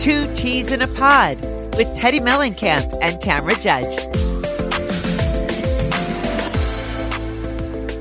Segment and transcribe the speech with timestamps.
[0.00, 1.36] Two T's in a Pod
[1.76, 3.84] with Teddi Mellencamp and Tamra Judge.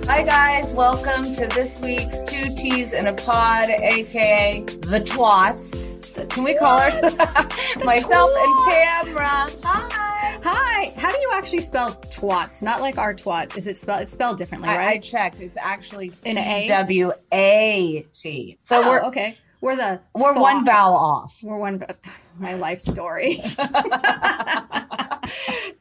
[0.08, 0.74] Hi, guys.
[0.74, 6.30] Welcome to this week's Two T's in a Pod, aka The Twats.
[6.30, 7.18] Can we call ourselves
[7.84, 9.66] myself and Tamra?
[9.66, 10.38] Hi.
[10.42, 10.94] Hi.
[10.96, 12.62] How do you actually spell twats?
[12.62, 13.58] Not like our twat.
[13.58, 14.00] Is it spelled?
[14.00, 15.42] It's spelled differently, I, I checked.
[15.42, 16.12] It's actually?
[16.24, 18.56] T W A T.
[18.58, 19.36] So oh, we're okay.
[19.62, 21.40] We're the we're one vowel off.
[21.44, 21.84] We're one.
[22.40, 23.40] My life story.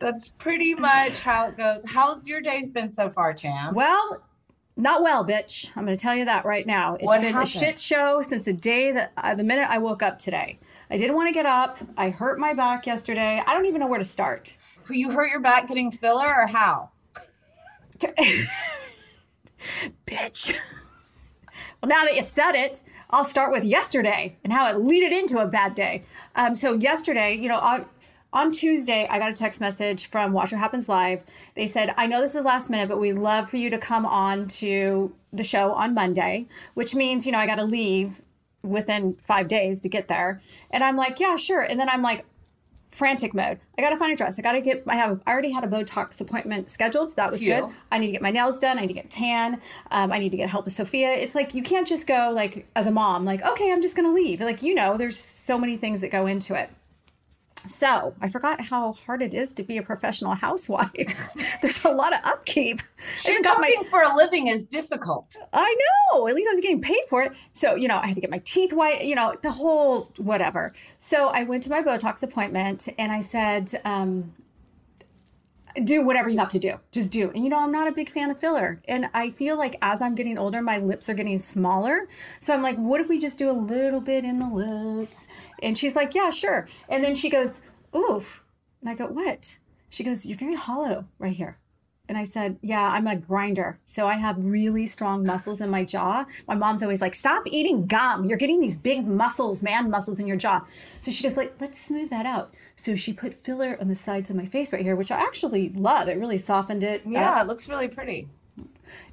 [0.01, 1.83] That's pretty much how it goes.
[1.87, 3.75] How's your day's been so far, Tam?
[3.75, 4.23] well,
[4.77, 5.71] not well, bitch.
[5.77, 6.95] I'm going to tell you that right now.
[6.95, 7.49] It's What been happened?
[7.55, 10.59] a shit show since the day that uh, the minute I woke up today.
[10.91, 11.79] I didn't want to get up.
[11.97, 13.43] I hurt my back yesterday.
[13.47, 14.57] I don't even know where to start.
[14.91, 16.91] You hurt your back getting filler, or how?
[20.07, 20.55] bitch.
[21.83, 25.39] well, now that you said it, I'll start with yesterday and how it leaded into
[25.39, 26.05] a bad day.
[26.35, 27.87] Um, so yesterday, you know, on,
[28.33, 31.25] on Tuesday, I got a text message from Watch What Happens Live.
[31.55, 34.05] They said, "I know this is last minute, but we'd love for you to come
[34.05, 38.21] on to the show on Monday," which means, you know, I got to leave
[38.63, 40.43] within five days to get there.
[40.71, 42.27] And I'm like, "Yeah, sure." And then I'm like,
[42.99, 43.61] frantic mode.
[43.79, 44.39] I gotta find a dress.
[44.39, 44.83] I gotta get.
[44.89, 45.21] I have.
[45.27, 47.55] I already had a Botox appointment scheduled, so that was Phew.
[47.55, 47.65] good.
[47.93, 48.77] I need to get my nails done.
[48.77, 49.61] I need to get tan.
[49.93, 51.13] Um, I need to get help with Sophia.
[51.13, 54.13] It's like you can't just go like as a mom, like okay, I'm just gonna
[54.13, 54.41] leave.
[54.41, 56.71] Like you know, there's so many things that go into it.
[57.69, 61.29] So I forgot how hard it is to be a professional housewife.
[61.63, 62.81] there's a lot of upkeep.
[63.25, 65.37] Even Shit, my- talking for a living is difficult.
[65.53, 65.77] I
[66.13, 66.27] know.
[66.27, 67.33] At least I was getting paid for it.
[67.53, 70.73] So, you know, I had to get my teeth white, you know, the whole whatever.
[70.99, 74.33] So I went to my Botox appointment and I said, um,
[75.85, 76.75] do whatever you have to do.
[76.93, 77.31] Just do.
[77.31, 78.81] And you know, I'm not a big fan of filler.
[78.89, 82.09] And I feel like as I'm getting older, my lips are getting smaller.
[82.41, 85.29] So I'm like, what if we just do a little bit in the lips?
[85.63, 86.69] And she's like, yeah, sure.
[86.89, 87.63] And then she goes,
[87.95, 88.43] oof.
[88.81, 89.59] And I go, what?
[89.89, 91.59] She goes, you're very hollow right here.
[92.09, 93.79] And I said, Yeah, I'm a grinder.
[93.85, 96.25] So I have really strong muscles in my jaw.
[96.47, 98.25] My mom's always like, Stop eating gum.
[98.25, 100.65] You're getting these big muscles, man muscles in your jaw.
[101.01, 102.55] So she goes, like, let's smooth that out.
[102.77, 105.69] So she put filler on the sides of my face right here, which I actually
[105.71, 106.09] love.
[106.09, 107.03] It really softened it.
[107.05, 107.45] Yeah, up.
[107.45, 108.29] it looks really pretty.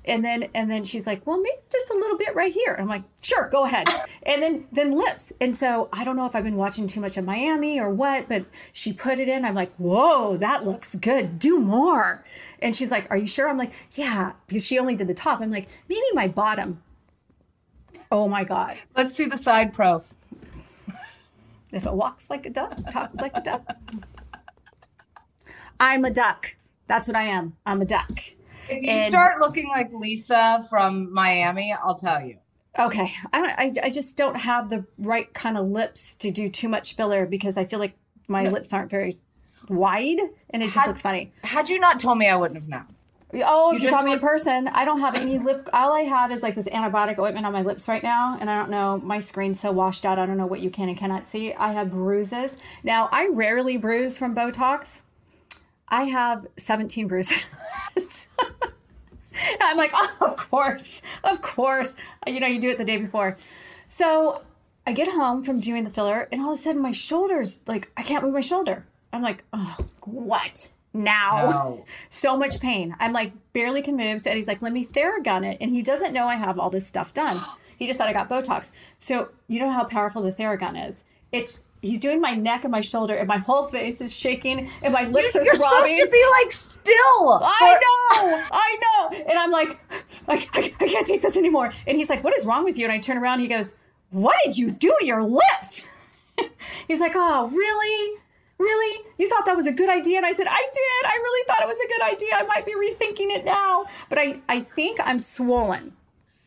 [0.05, 2.75] And then and then she's like, Well, maybe just a little bit right here.
[2.77, 3.87] I'm like, sure, go ahead.
[4.23, 5.33] and then then lips.
[5.41, 8.29] And so I don't know if I've been watching too much of Miami or what,
[8.29, 9.45] but she put it in.
[9.45, 11.39] I'm like, whoa, that looks good.
[11.39, 12.23] Do more.
[12.59, 13.49] And she's like, Are you sure?
[13.49, 15.41] I'm like, Yeah, because she only did the top.
[15.41, 16.81] I'm like, maybe my bottom.
[18.11, 18.77] Oh my God.
[18.95, 20.13] Let's see the side prof.
[21.71, 23.75] If it walks like a duck, talks like a duck.
[25.79, 26.55] I'm a duck.
[26.87, 27.57] That's what I am.
[27.65, 28.19] I'm a duck.
[28.69, 32.37] If you And- start looking like Lisa from Miami, I'll tell you.
[32.77, 33.51] Okay, I don't.
[33.57, 37.25] I, I just don't have the right kind of lips to do too much filler
[37.25, 37.93] because I feel like
[38.27, 39.17] my lips aren't very
[39.69, 40.19] wide,
[40.49, 41.31] and it just Had- looks funny.
[41.43, 42.85] Had you not told me, I wouldn't have known.
[43.43, 45.69] Oh, You if you saw me in person, I don't have any lip.
[45.73, 48.57] All I have is like this antibiotic ointment on my lips right now, and I
[48.57, 48.97] don't know.
[49.03, 50.19] My screen's so washed out.
[50.19, 51.53] I don't know what you can and cannot see.
[51.53, 52.57] I have bruises.
[52.83, 55.01] Now, I rarely bruise from Botox.
[55.87, 57.43] I have 17 bruises.
[59.51, 61.95] And I'm like, oh, of course, of course.
[62.25, 63.37] Uh, you know, you do it the day before.
[63.87, 64.41] So
[64.87, 67.91] I get home from doing the filler, and all of a sudden, my shoulders like
[67.97, 68.85] I can't move my shoulder.
[69.13, 71.49] I'm like, oh, what now?
[71.49, 71.85] No.
[72.09, 72.95] so much pain.
[72.99, 74.21] I'm like barely can move.
[74.21, 76.87] So Eddie's like, let me Theragun it, and he doesn't know I have all this
[76.87, 77.41] stuff done.
[77.77, 78.71] He just thought I got Botox.
[78.99, 81.03] So you know how powerful the Theragun is.
[81.33, 84.93] It's he's doing my neck and my shoulder, and my whole face is shaking, and
[84.93, 87.39] my lips are You're supposed to be like still.
[87.43, 89.17] I know, I know.
[89.29, 89.79] And I'm like,
[90.27, 91.71] like I, I can't take this anymore.
[91.87, 92.85] And he's like, what is wrong with you?
[92.85, 93.75] And I turn around, he goes,
[94.11, 95.89] what did you do to your lips?
[96.87, 98.21] he's like, oh, really?
[98.57, 99.05] Really?
[99.17, 100.17] You thought that was a good idea?
[100.17, 101.09] And I said, I did.
[101.09, 102.29] I really thought it was a good idea.
[102.33, 103.85] I might be rethinking it now.
[104.07, 105.93] But I, I think I'm swollen,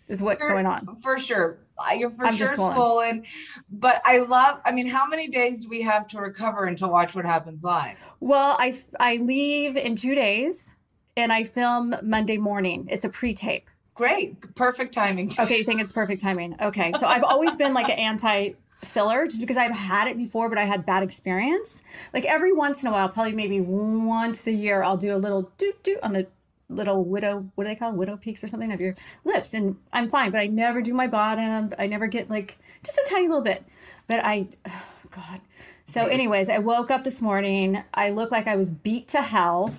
[0.08, 0.96] is what's going on.
[1.02, 1.58] For sure.
[1.96, 2.74] You're for I'm sure swollen.
[2.74, 3.24] swollen.
[3.70, 6.88] But I love, I mean, how many days do we have to recover and to
[6.88, 7.96] watch what happens live?
[8.20, 10.74] Well, I, I leave in two days
[11.16, 12.86] and I film Monday morning.
[12.90, 13.68] It's a pre tape.
[13.94, 14.54] Great.
[14.54, 15.30] Perfect timing.
[15.38, 16.56] Okay, you think it's perfect timing.
[16.60, 16.92] Okay.
[16.98, 18.52] So I've always been like an anti
[18.84, 21.82] filler just because I've had it before, but I had bad experience.
[22.14, 25.50] Like every once in a while, probably maybe once a year, I'll do a little
[25.58, 26.28] doot doot on the
[26.68, 28.94] little widow, what do they call widow peaks or something of your
[29.24, 29.54] lips.
[29.54, 31.72] And I'm fine, but I never do my bottom.
[31.78, 33.64] I never get like just a tiny little bit.
[34.06, 35.40] But I, oh God.
[35.84, 37.82] So, anyways, I woke up this morning.
[37.94, 39.74] I looked like I was beat to hell.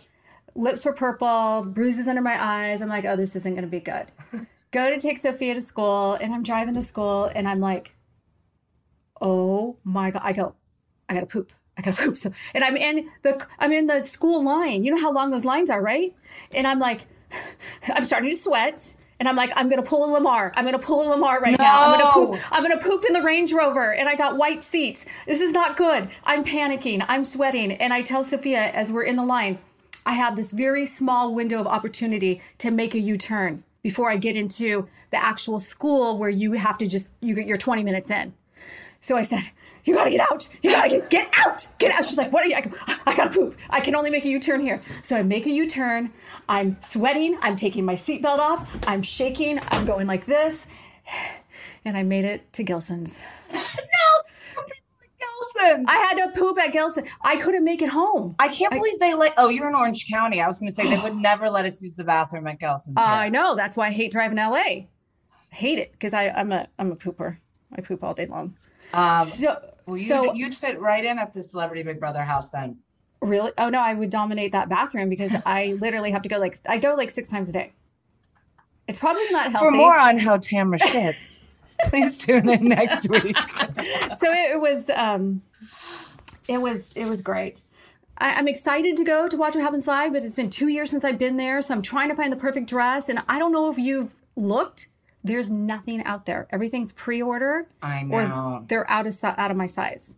[0.56, 2.81] Lips were purple, bruises under my eyes.
[2.81, 4.07] I'm like, oh, this isn't going to be good.
[4.71, 7.95] Go to take Sophia to school, and I'm driving to school, and I'm like,
[9.21, 10.21] oh my god!
[10.24, 10.53] I go,
[11.07, 11.51] I gotta poop.
[11.87, 12.13] I.
[12.13, 14.83] So, and I'm in the I'm in the school line.
[14.83, 16.15] You know how long those lines are, right?
[16.51, 17.07] And I'm like,
[17.87, 18.95] I'm starting to sweat.
[19.19, 20.53] And I'm like, I'm gonna pull a Lamar.
[20.55, 21.91] I'm gonna pull a Lamar right now.
[21.91, 22.53] I'm gonna poop.
[22.53, 25.05] I'm gonna poop in the Range Rover, and I got white seats.
[25.27, 26.07] This is not good.
[26.23, 27.03] I'm panicking.
[27.05, 29.59] I'm sweating, and I tell Sophia as we're in the line,
[30.05, 34.35] I have this very small window of opportunity to make a U-turn before I get
[34.35, 38.33] into the actual school where you have to just you get you're 20 minutes in.
[39.01, 39.43] So I said,
[39.89, 40.50] "You gotta get out!
[40.63, 41.68] You gotta get get out!
[41.80, 42.71] Get out!" She's like, "What are you?" I go,
[43.07, 43.57] "I gotta poop.
[43.69, 46.12] I can only make a U-turn here." So I make a U-turn.
[46.47, 47.38] I'm sweating.
[47.41, 48.69] I'm taking my seatbelt off.
[48.88, 49.59] I'm shaking.
[49.69, 50.68] I'm going like this,
[51.86, 53.21] and I made it to Gelson's.
[53.53, 53.59] no!
[55.19, 55.83] Gelson.
[55.88, 57.07] I had to poop at Gelson.
[57.21, 58.36] I couldn't make it home.
[58.39, 59.33] I can't believe they let.
[59.38, 60.41] Oh, you're in Orange County.
[60.41, 62.95] I was going to say they would never let us use the bathroom at Gilson's.
[62.97, 63.06] here.
[63.06, 63.56] I know.
[63.56, 64.53] That's why I hate driving LA.
[64.56, 64.88] I
[65.50, 67.38] hate it because I'm a I'm a pooper.
[67.75, 68.56] I poop all day long.
[68.94, 69.59] um, So
[69.89, 72.77] well, you'd, so you'd fit right in at the Celebrity Big Brother house then.
[73.21, 76.57] really, oh no, I would dominate that bathroom because I literally have to go like
[76.68, 77.74] I go like six times a day.
[78.88, 79.65] It's probably not healthy.
[79.65, 81.41] For more on how Tamra shits,
[81.89, 83.36] please tune in next week.
[84.15, 85.41] so it, it was um
[86.47, 87.62] it was it was great
[88.18, 90.89] I, i'm excited to go to watch what happens live but it's been two years
[90.89, 93.51] since i've been there so i'm trying to find the perfect dress and i don't
[93.51, 94.89] know if you've looked
[95.23, 100.15] there's nothing out there everything's pre-order I or they're out of out of my size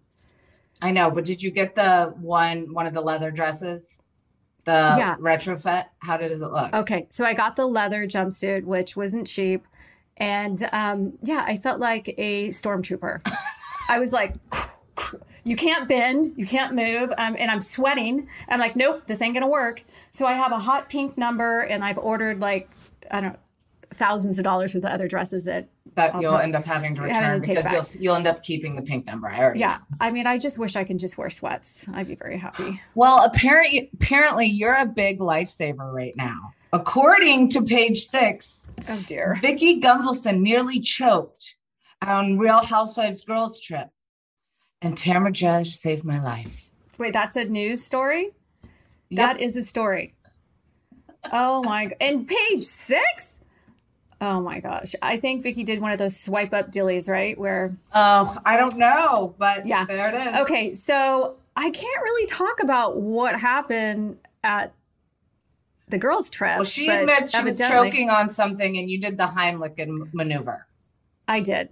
[0.84, 4.01] I know, but did you get the one one of the leather dresses?
[4.63, 5.15] The Yeah.
[5.20, 5.86] retrofit?
[6.00, 6.74] How does it look?
[6.74, 9.65] okay so i got the leather jumpsuit which wasn't cheap
[10.17, 13.22] and um yeah i felt like a stormtrooper
[13.89, 14.36] i was like
[15.43, 18.27] you can't bend, you can't move, um, and I'm sweating.
[18.48, 19.84] I'm like, nope, this ain't gonna work.
[20.12, 22.70] So I have a hot pink number, and I've ordered like
[23.10, 23.39] I don't know,
[23.94, 25.70] thousands of dollars worth of other dresses that.
[25.96, 28.44] That I'll you'll end up having to having return to because you'll you'll end up
[28.44, 29.28] keeping the pink number.
[29.28, 31.86] I already Yeah, I mean, I just wish I could just wear sweats.
[31.94, 32.82] I'd be very happy.
[32.96, 36.54] Well, apparently, apparently, you're a big lifesaver right now.
[36.74, 39.38] According to page six, Oh dear.
[39.42, 41.56] Vicki Gunvalson nearly choked
[42.02, 43.90] on Real Housewives girls trip,
[44.82, 46.66] and Tamara Judge saved my life.
[46.98, 48.32] Wait, that's a news story.
[49.10, 49.18] Yep.
[49.18, 50.16] That is a story.
[51.34, 51.92] Oh my!
[52.00, 53.40] And page six.
[54.24, 54.94] Oh my gosh!
[55.01, 57.36] I think Vicki did one of those swipe up dillies, right?
[57.38, 59.86] Where Oh, I don't know, but Yeah.
[59.86, 60.42] there it is.
[60.42, 64.74] Okay, so I can't really talk about what happened at
[65.88, 66.56] the girls' trip.
[66.58, 70.68] Well, she admits she was choking on something, and you did the Heimlich maneuver.
[71.28, 71.70] I did,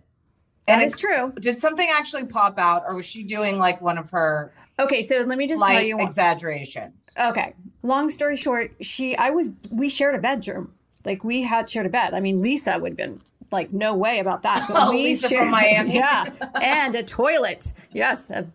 [0.66, 1.34] That And is it's- true.
[1.40, 5.22] Did something actually pop out, or was she doing like one of her Okay, so
[5.22, 5.98] let me just tell you.
[5.98, 7.10] One, exaggerations?
[7.20, 7.54] okay,
[7.84, 10.74] long story short, she, I was, we shared a bedroom.
[11.06, 12.14] Like we had shared a bed.
[12.14, 13.20] I mean, Lisa would have been
[13.52, 14.68] like, no way about that.
[14.68, 15.94] But Oh, we Lisa from shared, Miami.
[15.96, 16.26] yeah,
[16.62, 17.74] and a toilet.
[17.92, 18.48] Yes, a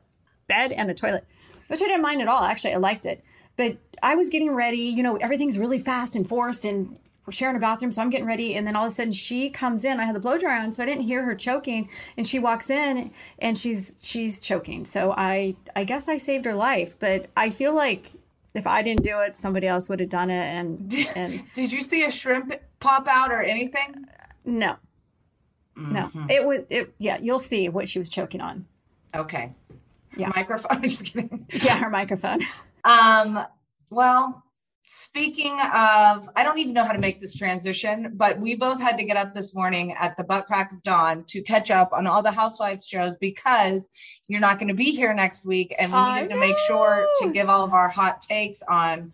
[0.46, 1.24] bed and a toilet,
[1.68, 2.42] which I didn't mind at all.
[2.44, 3.24] Actually, I liked it.
[3.56, 4.78] But I was getting ready.
[4.78, 8.26] You know, everything's really fast and forced, and we're sharing a bathroom, so I'm getting
[8.26, 8.54] ready.
[8.54, 9.98] And then all of a sudden, she comes in.
[9.98, 11.88] I had the blow dryer on, so I didn't hear her choking.
[12.16, 14.84] And she walks in, and she's she's choking.
[14.84, 16.96] So I I guess I saved her life.
[16.98, 18.12] But I feel like
[18.54, 20.44] if I didn't do it, somebody else would have done it.
[20.44, 24.06] And and Did you see a shrimp pop out or anything?
[24.44, 24.76] no,
[25.76, 26.94] no, it was it.
[26.98, 28.66] Yeah, you'll see what she was choking on.
[29.14, 29.52] Okay.
[30.16, 30.30] Yeah.
[30.34, 30.68] Microphone.
[30.76, 31.46] I'm Just kidding.
[31.52, 32.40] Yeah, her microphone.
[32.84, 33.44] Um,
[33.90, 34.43] well,
[34.86, 38.96] speaking of, I don't even know how to make this transition, but we both had
[38.98, 42.06] to get up this morning at the butt crack of dawn to catch up on
[42.06, 43.88] all the Housewives shows because
[44.28, 47.06] you're not going to be here next week, and we I needed to make sure
[47.22, 49.12] to give all of our hot takes on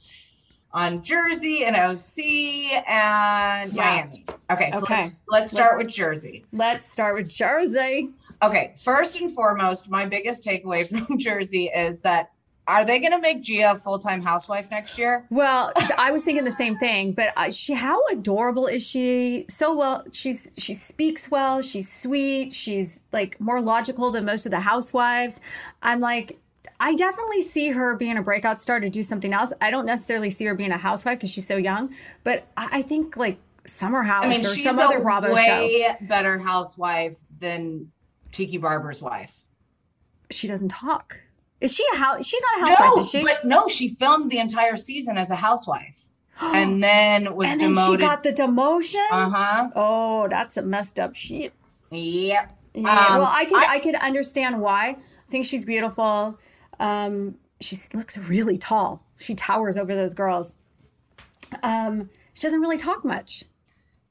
[0.72, 4.06] on Jersey and OC and Yeah.
[4.06, 4.24] Miami.
[4.50, 4.94] Okay, so Okay.
[4.98, 6.44] let's let's start Let's- with Jersey.
[6.52, 8.10] Let's start with Jersey.
[8.42, 12.30] Okay, first and foremost, my biggest takeaway from Jersey is that
[12.70, 15.26] are they going to make Gia a full time housewife next year?
[15.30, 19.46] Well, I was thinking the same thing, but uh, she how adorable is she?
[19.48, 24.52] So well, she's she speaks well, she's sweet, she's like more logical than most of
[24.52, 25.40] the housewives.
[25.82, 26.38] I'm like
[26.78, 29.52] I definitely see her being a breakout star to do something else.
[29.60, 32.82] I don't necessarily see her being a housewife because she's so young, but I I
[32.82, 35.34] think like Summer House I mean, or some other Bravo show.
[35.34, 37.90] way better housewife than
[38.32, 39.44] Tiki Barber's wife.
[40.30, 41.20] She doesn't talk.
[41.60, 42.26] Is she a house?
[42.26, 43.22] She's not a housewife, No, is she?
[43.22, 46.08] but no, she filmed the entire season as a housewife,
[46.40, 48.00] and then was and then demoted.
[48.00, 49.06] she got the demotion.
[49.10, 49.68] uh huh.
[49.76, 51.52] Oh, that's a messed up shit.
[51.90, 52.56] Yep.
[52.72, 54.90] Yeah, Um, well, I could I- I, could understand why.
[54.96, 56.38] I think she's beautiful.
[56.78, 59.04] Um, she looks really tall.
[59.18, 60.54] She towers over those girls.
[61.62, 63.44] Um, she doesn't really talk much.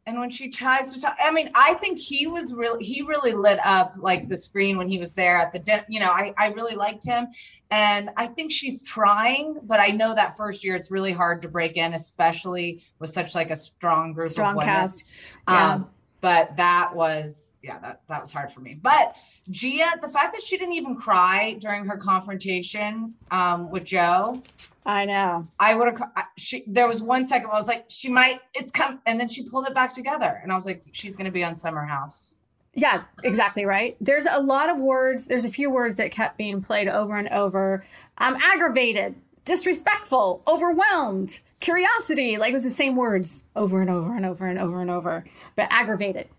[0.10, 3.34] And when she tries to talk, I mean, I think he was really, he really
[3.34, 6.48] lit up like the screen when he was there at the, you know, I, I
[6.48, 7.28] really liked him.
[7.70, 11.48] And I think she's trying, but I know that first year it's really hard to
[11.48, 14.68] break in, especially with such like a strong group Strong of women.
[14.68, 15.06] cast.
[15.48, 15.74] Yeah.
[15.74, 15.90] Um,
[16.22, 18.80] but that was, yeah, that, that was hard for me.
[18.82, 19.16] But
[19.50, 24.42] Gia, the fact that she didn't even cry during her confrontation um, with Joe,
[24.86, 25.46] I know.
[25.60, 26.02] I would have.
[26.38, 28.40] She there was one second where I was like, she might.
[28.54, 31.26] It's come, and then she pulled it back together, and I was like, she's going
[31.26, 32.34] to be on Summer House.
[32.74, 33.98] Yeah, exactly right.
[34.00, 35.26] There's a lot of words.
[35.26, 37.84] There's a few words that kept being played over and over.
[38.18, 39.16] I'm aggravated,
[39.46, 42.38] disrespectful, overwhelmed, curiosity.
[42.38, 45.24] Like it was the same words over and over and over and over and over.
[45.56, 46.30] But aggravated.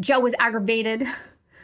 [0.00, 1.06] Joe was aggravated.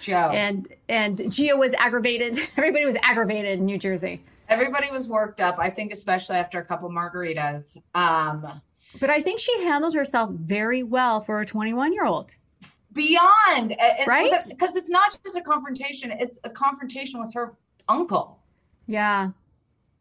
[0.01, 0.31] Joe.
[0.33, 2.39] and and Gia was aggravated.
[2.57, 4.23] Everybody was aggravated in New Jersey.
[4.49, 5.57] Everybody was worked up.
[5.59, 7.77] I think, especially after a couple margaritas.
[7.95, 8.61] Um,
[8.99, 12.37] But I think she handled herself very well for a 21 year old.
[12.93, 14.33] beyond, and- Right?
[14.49, 17.53] Because it's not just a confrontation; it's a confrontation with her
[17.89, 18.39] uncle.
[18.87, 19.31] Yeah.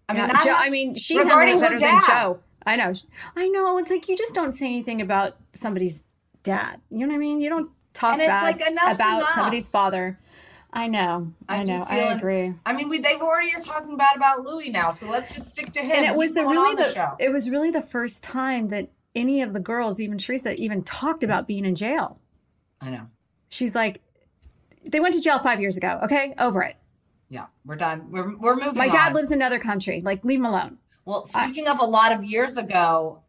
[0.09, 2.01] I mean, Yeah, that Joe, I mean, she regarding her better than.
[2.05, 2.39] Joe.
[2.65, 2.91] I know.
[3.35, 3.77] I know.
[3.77, 6.03] It's like you just don't say anything about somebody's
[6.43, 6.81] dad.
[6.89, 7.39] You know what I mean?
[7.41, 9.33] You don't talk And it's bad like, enough's about enough.
[9.33, 10.19] somebody's father.
[10.71, 11.33] I know.
[11.47, 11.85] I, do know.
[11.89, 12.53] I agree.
[12.65, 15.71] I mean, we they've already are talking bad about Louis now, so let's just stick
[15.71, 15.91] to him.
[15.91, 17.15] and it was the really on the, show.
[17.19, 21.23] it was really the first time that any of the girls, even Teresa, even talked
[21.23, 22.19] about being in jail.
[22.81, 23.07] I know.
[23.49, 24.01] She's like,
[24.85, 25.99] they went to jail five years ago.
[26.03, 26.75] Okay, over it.
[27.29, 28.09] Yeah, we're done.
[28.11, 28.75] We're we're moving.
[28.75, 29.13] My dad on.
[29.13, 30.01] lives in another country.
[30.03, 30.77] Like, leave him alone.
[31.05, 33.23] Well, speaking of a lot of years ago,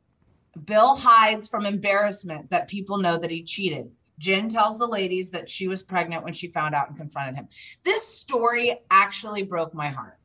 [0.64, 3.90] Bill hides from embarrassment that people know that he cheated.
[4.18, 7.48] Jen tells the ladies that she was pregnant when she found out and confronted him.
[7.82, 10.18] This story actually broke my heart.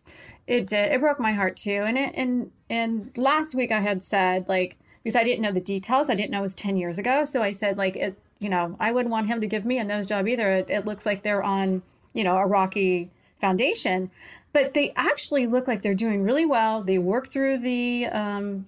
[0.47, 0.91] It did.
[0.91, 1.83] It broke my heart too.
[1.85, 5.61] And it and and last week I had said like because I didn't know the
[5.61, 6.09] details.
[6.09, 7.23] I didn't know it was ten years ago.
[7.23, 8.19] So I said like it.
[8.39, 10.49] You know, I wouldn't want him to give me a nose job either.
[10.49, 11.81] It, it looks like they're on
[12.13, 14.11] you know a rocky foundation,
[14.53, 16.81] but they actually look like they're doing really well.
[16.81, 18.67] They work through the um,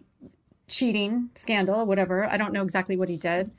[0.67, 2.25] cheating scandal, whatever.
[2.25, 3.51] I don't know exactly what he did,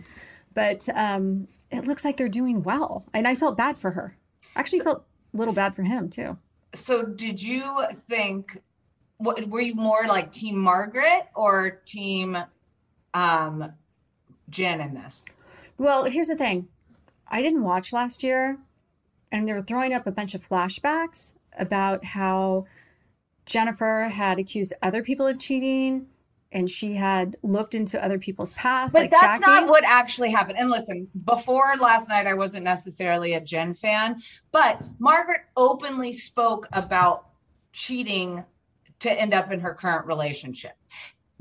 [0.54, 3.04] but um, it looks like they're doing well.
[3.12, 4.16] And I felt bad for her.
[4.56, 6.36] Actually, felt a little bad for him too.
[6.74, 8.62] So, did you think?
[9.16, 12.36] What were you more like Team Margaret or Team
[13.14, 13.72] um,
[14.48, 15.26] Jen in this?
[15.76, 16.68] Well, here's the thing.
[17.28, 18.58] I didn't watch last year,
[19.30, 22.66] and they were throwing up a bunch of flashbacks about how
[23.46, 26.06] Jennifer had accused other people of cheating,
[26.52, 28.92] and she had looked into other people's past.
[28.92, 30.58] But like that's not what actually happened.
[30.58, 36.66] And listen, before last night, I wasn't necessarily a Jen fan, but Margaret openly spoke
[36.72, 37.26] about
[37.72, 38.44] cheating
[39.00, 40.72] to end up in her current relationship.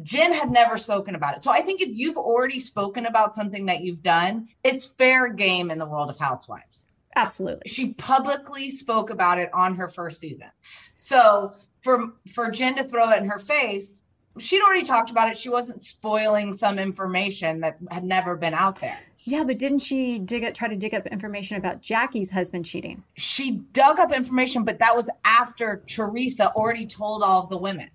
[0.03, 1.43] Jen had never spoken about it.
[1.43, 5.71] So I think if you've already spoken about something that you've done, it's fair game
[5.71, 6.85] in the world of housewives.
[7.17, 7.63] Absolutely.
[7.67, 10.47] She publicly spoke about it on her first season.
[10.95, 14.01] So for for Jen to throw it in her face,
[14.37, 15.37] she'd already talked about it.
[15.37, 18.99] She wasn't spoiling some information that had never been out there.
[19.23, 23.03] Yeah, but didn't she dig up, try to dig up information about Jackie's husband cheating?
[23.15, 27.89] She dug up information, but that was after Teresa already told all of the women.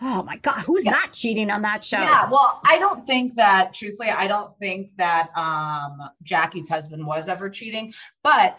[0.00, 2.00] Oh my God, who's not cheating on that show?
[2.00, 7.28] Yeah, well, I don't think that, truthfully, I don't think that um, Jackie's husband was
[7.28, 7.94] ever cheating.
[8.22, 8.58] But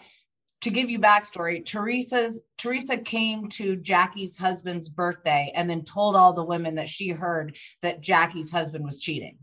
[0.62, 6.34] to give you backstory, Teresa's Teresa came to Jackie's husband's birthday and then told all
[6.34, 9.38] the women that she heard that Jackie's husband was cheating.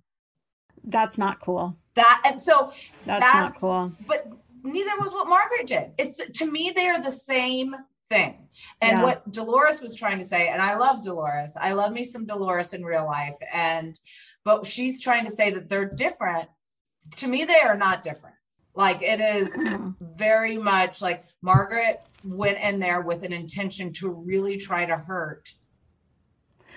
[0.82, 1.76] That's not cool.
[1.94, 2.72] That and so
[3.06, 3.92] That's, that's, not cool.
[4.06, 4.26] But
[4.64, 5.92] neither was what Margaret did.
[5.96, 7.74] It's to me, they are the same
[8.08, 8.48] thing.
[8.80, 9.02] And Yeah.
[9.02, 11.56] what Dolores was trying to say, and I love Dolores.
[11.60, 13.36] I love me some Dolores in real life.
[13.52, 13.98] And
[14.44, 16.48] but she's trying to say that they're different.
[17.16, 18.36] To me, they are not different.
[18.74, 19.90] Like it is mm-hmm.
[20.16, 25.52] very much like Margaret went in there with an intention to really try to hurt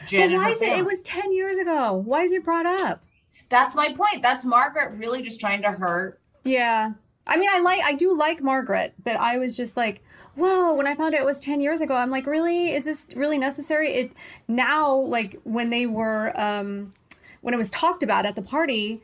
[0.07, 0.29] Jen.
[0.29, 0.77] But and why is it?
[0.77, 1.93] It was 10 years ago.
[1.93, 3.03] Why is it brought up?
[3.49, 4.21] That's my point.
[4.21, 6.91] That's Margaret really just trying to hurt Yeah.
[7.27, 10.03] I mean, I like, I do like Margaret, but I was just like,
[10.35, 12.71] whoa, when I found out it was 10 years ago, I'm like, really?
[12.73, 13.89] Is this really necessary?
[13.93, 14.11] It
[14.47, 16.93] now, like when they were, um,
[17.41, 19.01] when it was talked about at the party,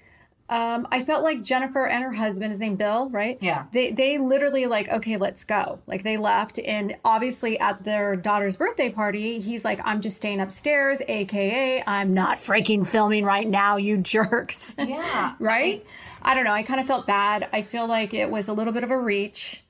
[0.49, 3.37] um, I felt like Jennifer and her husband, his name Bill, right?
[3.41, 3.65] Yeah.
[3.71, 5.79] They they literally like, okay, let's go.
[5.87, 10.41] Like they left, and obviously at their daughter's birthday party, he's like, I'm just staying
[10.41, 14.75] upstairs, aka I'm not freaking filming right now, you jerks.
[14.77, 15.33] Yeah.
[15.39, 15.83] right?
[15.85, 16.53] I don't know.
[16.53, 17.49] I kind of felt bad.
[17.51, 19.63] I feel like it was a little bit of a reach,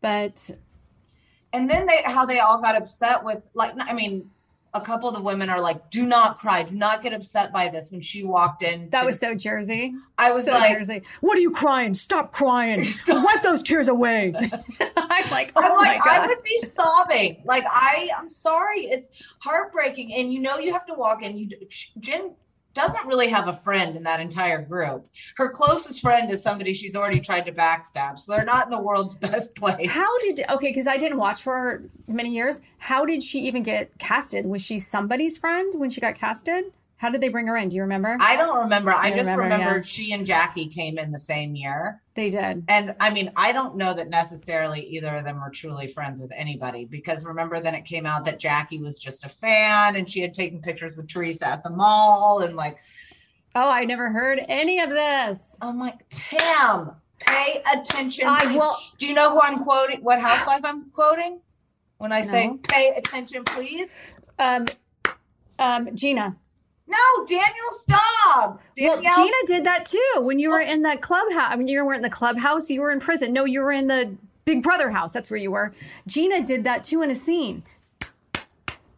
[0.00, 0.50] but
[1.52, 4.30] and then they how they all got upset with like i mean
[4.74, 7.68] a couple of the women are like do not cry do not get upset by
[7.68, 9.94] this when she walked in that to- was so Jersey.
[10.18, 11.02] i was so like Jersey.
[11.22, 11.94] What are you crying?
[11.94, 12.86] Stop crying.
[13.08, 14.34] Wipe those tears away.
[14.96, 17.42] I'm like, oh I'm my like, I would be sobbing.
[17.44, 18.82] Like, I, I'm sorry.
[18.82, 19.08] It's
[19.40, 20.12] heartbreaking.
[20.14, 21.36] And you know, you have to walk in.
[21.36, 21.48] You,
[21.98, 22.34] Jen
[22.74, 25.06] doesn't really have a friend in that entire group.
[25.36, 28.18] Her closest friend is somebody she's already tried to backstab.
[28.18, 29.88] So they're not in the world's best place.
[29.88, 30.68] How did okay?
[30.68, 32.60] Because I didn't watch for many years.
[32.78, 34.46] How did she even get casted?
[34.46, 36.72] Was she somebody's friend when she got casted?
[36.98, 37.68] How did they bring her in?
[37.68, 38.16] Do you remember?
[38.20, 38.92] I don't remember.
[38.92, 39.82] I I just remember, remember yeah.
[39.82, 42.02] she and Jackie came in the same year.
[42.14, 42.64] they did.
[42.66, 46.32] And I mean, I don't know that necessarily either of them were truly friends with
[46.34, 50.20] anybody because remember then it came out that Jackie was just a fan and she
[50.20, 52.78] had taken pictures with Teresa at the mall and like,
[53.54, 55.56] Oh, I never heard any of this.
[55.60, 58.26] I'm like, Tam, pay attention.
[58.26, 60.00] I please." will- Do you know who I'm quoting?
[60.02, 61.40] What housewife I'm quoting?
[61.98, 63.88] When I say pay attention, please.
[64.40, 64.66] Um,
[65.60, 66.36] um, Gina.
[66.88, 68.60] No, Daniel, stop.
[68.76, 71.48] Danielle, Well, Gina did that too when you were in that clubhouse.
[71.52, 72.70] I mean, you weren't in the clubhouse.
[72.70, 73.32] You were in prison.
[73.32, 75.12] No, you were in the Big Brother house.
[75.12, 75.72] That's where you were.
[76.06, 77.62] Gina did that too in a scene.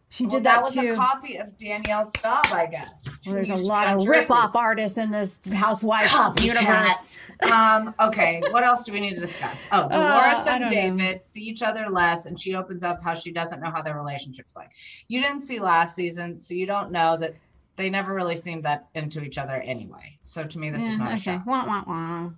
[0.07, 0.89] She well, did that, was too.
[0.91, 3.07] a copy of Danielle Staub, I guess.
[3.25, 4.19] Well, there's a lot of Jersey.
[4.19, 6.11] rip-off artists in this housewife
[6.43, 7.27] universe.
[7.49, 9.55] Um, okay, what else do we need to discuss?
[9.71, 10.69] Oh, Dolores Uh, and don't know.
[10.69, 13.95] David see each other less, and she opens up how she doesn't know how their
[13.95, 14.67] relationship's going.
[15.07, 17.33] You didn't see last season, so you don't know that
[17.81, 20.19] they never really seemed that into each other anyway.
[20.21, 21.21] So to me, this is Yeah, not a okay.
[21.21, 21.45] shock.
[21.47, 22.29] Wah, wah, wah.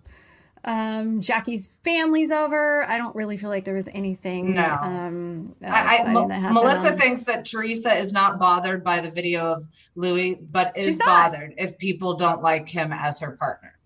[0.66, 2.86] Um, Jackie's family's over.
[2.90, 4.54] I don't really feel like there was anything.
[4.54, 4.64] No.
[4.64, 9.68] Um, I, I, that Melissa thinks that Teresa is not bothered by the video of
[9.96, 11.34] Louis, but is not.
[11.34, 13.78] bothered if people don't like him as her partner.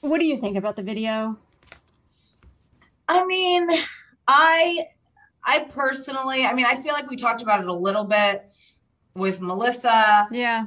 [0.00, 1.36] What do you think about the video?
[3.08, 3.68] I mean,
[4.28, 4.86] I
[5.42, 8.47] I personally, I mean, I feel like we talked about it a little bit
[9.18, 10.28] with Melissa.
[10.30, 10.66] Yeah.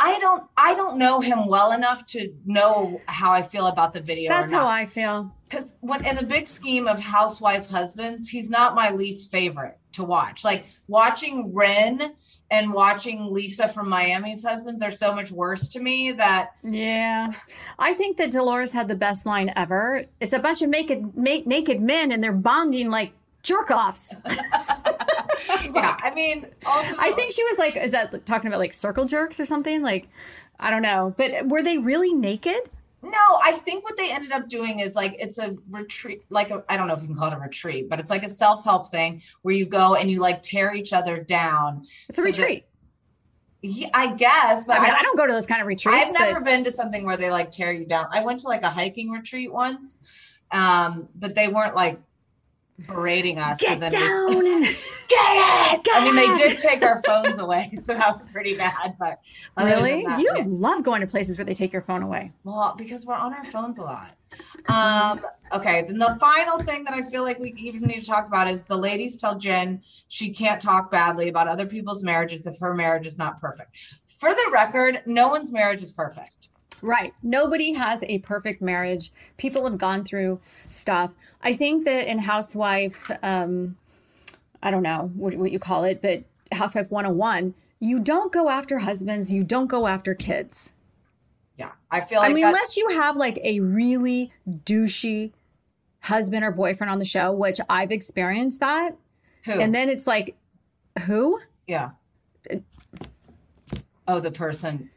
[0.00, 4.00] I don't I don't know him well enough to know how I feel about the
[4.00, 4.30] video.
[4.30, 5.32] That's how I feel.
[5.48, 10.02] because when in the big scheme of housewife husbands, he's not my least favorite to
[10.02, 10.42] watch.
[10.44, 12.14] Like watching Ren
[12.50, 17.30] and watching Lisa from Miami's husbands are so much worse to me that Yeah.
[17.78, 20.04] I think that Dolores had the best line ever.
[20.20, 23.12] It's a bunch of naked, naked men and they're bonding like
[23.44, 24.16] jerk offs.
[25.74, 29.40] yeah, I mean I think she was like, is that talking about like circle jerks
[29.40, 29.82] or something?
[29.82, 30.08] Like,
[30.58, 31.14] I don't know.
[31.16, 32.70] But were they really naked?
[33.02, 36.76] No, I think what they ended up doing is like it's a retreat, like I
[36.76, 38.90] don't know if you can call it a retreat, but it's like a self help
[38.90, 41.84] thing where you go and you like tear each other down.
[42.08, 42.64] It's a so that- retreat.
[43.64, 45.96] Yeah, I guess, but I, mean, I, I don't go to those kind of retreats.
[45.96, 48.06] I've never but- been to something where they like tear you down.
[48.10, 49.98] I went to like a hiking retreat once,
[50.50, 52.00] um, but they weren't like
[52.86, 53.60] berating us.
[53.60, 54.64] so Get then we- down and
[55.08, 55.88] get it.
[55.92, 58.96] I mean, they did take our phones away, so that was pretty bad.
[58.98, 59.18] But
[59.58, 60.04] Really?
[60.06, 60.44] that, You yeah.
[60.46, 62.32] love going to places where they take your phone away.
[62.44, 64.10] Well, because we're on our phones a lot.
[64.68, 65.20] Um,
[65.52, 68.48] okay, then the final thing that I feel like we even need to talk about
[68.48, 72.74] is the ladies tell Jen she can't talk badly about other people's marriages if her
[72.74, 73.72] marriage is not perfect.
[74.06, 76.48] For the record, no one's marriage is perfect.
[76.82, 77.14] Right.
[77.22, 79.12] Nobody has a perfect marriage.
[79.36, 81.12] People have gone through stuff.
[81.40, 83.76] I think that in Housewife, um,
[84.62, 88.80] I don't know what, what you call it, but Housewife 101, you don't go after
[88.80, 90.72] husbands, you don't go after kids.
[91.56, 95.32] Yeah, I feel like I mean, unless you have like a really douchey
[96.00, 98.96] husband or boyfriend on the show, which I've experienced that.
[99.44, 99.52] Who?
[99.52, 100.36] And then it's like,
[101.04, 101.40] who?
[101.66, 101.90] yeah.
[104.08, 104.90] Oh, the person.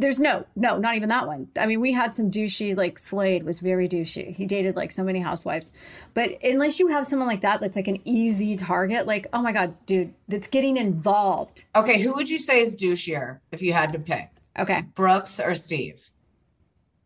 [0.00, 1.48] Th- there's no, no, not even that one.
[1.58, 4.34] I mean, we had some douchey, like Slade was very douchey.
[4.34, 5.72] He dated like so many housewives.
[6.14, 9.52] But unless you have someone like that, that's like an easy target, like, oh my
[9.52, 11.64] God, dude, that's getting involved.
[11.76, 14.30] Okay, who would you say is douchier if you had to pick?
[14.58, 16.10] Okay, Brooks or Steve?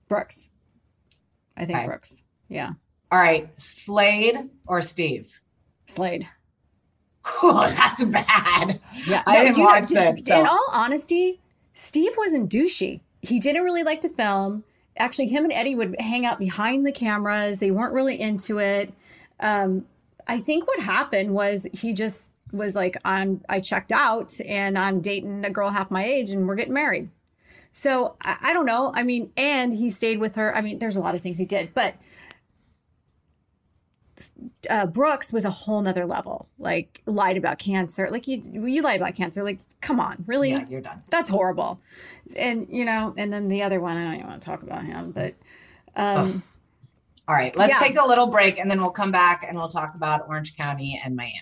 [0.08, 0.48] Brooks.
[1.56, 1.86] I think Okay.
[1.86, 2.22] Brooks.
[2.48, 2.72] Yeah,
[3.10, 5.40] All right, Slade or Steve?
[5.86, 6.28] Slade.
[7.42, 8.80] Oh, that's bad.
[9.06, 10.22] Yeah, I No, didn't watch know, that.
[10.22, 10.40] So.
[10.40, 11.40] In all honesty,
[11.74, 13.00] Steve wasn't douchey.
[13.20, 14.64] He didn't really like to film.
[14.96, 17.58] Actually, him and Eddie would hang out behind the cameras.
[17.58, 18.92] They weren't really into it.
[19.40, 19.86] Um,
[20.26, 25.00] I think what happened was he just was like, "I'm I checked out and I'm
[25.00, 27.10] dating a girl half my age and we're getting married."
[27.72, 28.92] So I, I don't know.
[28.94, 30.56] I mean, and he stayed with her.
[30.56, 31.96] I mean, there's a lot of things he did, but
[34.70, 36.48] uh, Brooks was a whole nother level.
[36.58, 38.08] Like lied about cancer.
[38.10, 39.42] Like you, you lied about cancer.
[39.42, 40.50] Like, come on, really?
[40.50, 41.02] yeah, you're done.
[41.10, 41.80] That's horrible.
[42.36, 44.84] And you know, and then the other one, I don't even want to talk about
[44.84, 45.34] him, but
[45.96, 46.42] um,
[47.28, 47.78] All right, let's Yeah.
[47.86, 51.00] take a little break and then we'll come back and we'll talk about Orange County
[51.04, 51.40] and Miami.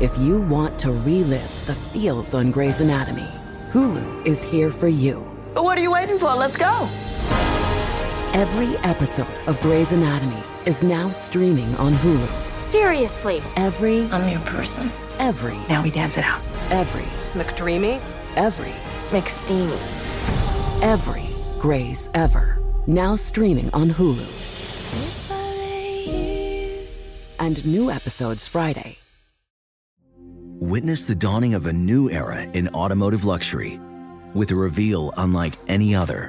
[0.00, 3.28] If you want to relive the feels on Grey's Anatomy,
[3.72, 5.20] Hulu is here for you.
[5.54, 6.32] What are you waiting for?
[6.34, 6.88] Let's go.
[8.34, 12.28] Every episode of Grey's Anatomy is now streaming on Hulu.
[12.70, 13.42] Seriously.
[13.56, 14.90] Every, I'm your person.
[15.18, 16.40] every, Now we dance it out.
[16.70, 18.00] every, McDreamy?
[18.36, 18.74] every,
[19.10, 19.78] McSteamy.
[20.82, 21.26] every
[21.58, 22.58] Grey's ever.
[22.86, 24.26] Now streaming on Hulu.
[27.40, 28.98] And new episodes Friday.
[30.60, 33.80] Witness the dawning of a new era in automotive luxury
[34.34, 36.28] with a reveal unlike any other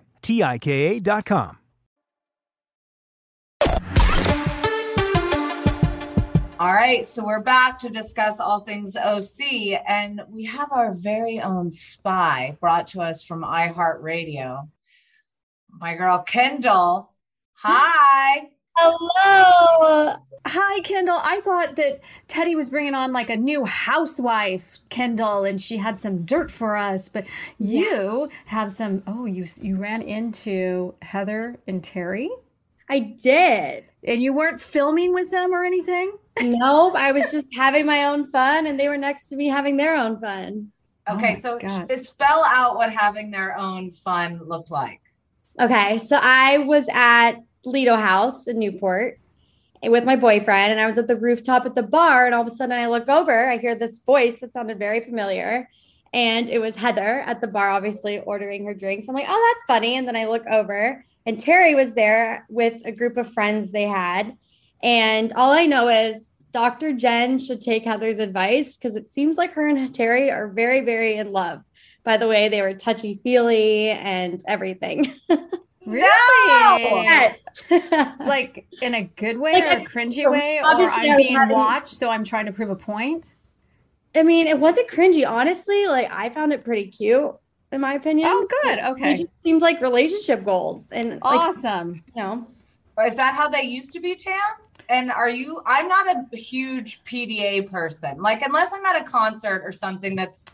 [0.21, 1.57] T-I-K-A.com.
[6.59, 11.41] All right, so we're back to discuss all things OC, and we have our very
[11.41, 14.69] own spy brought to us from iHeartRadio.
[15.71, 17.13] my girl Kendall.
[17.53, 18.49] Hi.
[18.77, 20.17] Hello.
[20.45, 21.19] Hi, Kendall.
[21.21, 25.99] I thought that Teddi was bringing on like a new housewife, Kendall, and she had
[25.99, 27.09] some dirt for us.
[27.09, 27.27] But
[27.59, 29.03] you have some.
[29.05, 32.29] Oh, you you ran into Heather and Terry.
[32.89, 33.85] I did.
[34.03, 36.17] And you weren't filming with them or anything?
[36.41, 36.95] Nope.
[36.95, 39.95] I was just having my own fun, and they were next to me having their
[39.95, 40.71] own fun.
[41.07, 41.59] Oh okay, so
[41.95, 45.01] spell out what having their own fun looked like.
[45.59, 49.19] Okay, so I was at Lido House in Newport
[49.83, 52.47] with my boyfriend, and I was at the rooftop at the bar, and all of
[52.47, 55.69] a sudden I look over, I hear this voice that sounded very familiar.
[56.13, 59.07] And it was Heather at the bar, obviously ordering her drinks.
[59.07, 59.95] I'm like, oh, that's funny.
[59.95, 63.83] And then I look over, and Terry was there with a group of friends they
[63.83, 64.35] had.
[64.83, 66.93] And all I know is Dr.
[66.93, 71.15] Jen should take Heather's advice because it seems like her and Terry are very, very
[71.15, 71.61] in love.
[72.03, 75.13] By the way, they were touchy feely and everything.
[75.85, 77.03] Really?
[77.03, 77.43] Yes.
[78.19, 81.17] like in a good way Like, or a I- cringy so way, or I I'm
[81.17, 83.35] being having- watched, so I'm trying to prove a point.
[84.15, 85.87] I mean, it wasn't cringy, honestly.
[85.87, 87.33] Like I found it pretty cute,
[87.71, 88.27] in my opinion.
[88.29, 88.79] Oh, good.
[88.79, 89.13] Okay.
[89.13, 92.03] It just seems like relationship goals and like, Awesome.
[92.15, 92.47] You know,
[93.05, 94.37] Is that how they used to be, Tam?
[94.89, 95.61] And are you?
[95.65, 98.21] I'm not a huge PDA person.
[98.21, 100.45] Like, unless I'm at a concert or something that's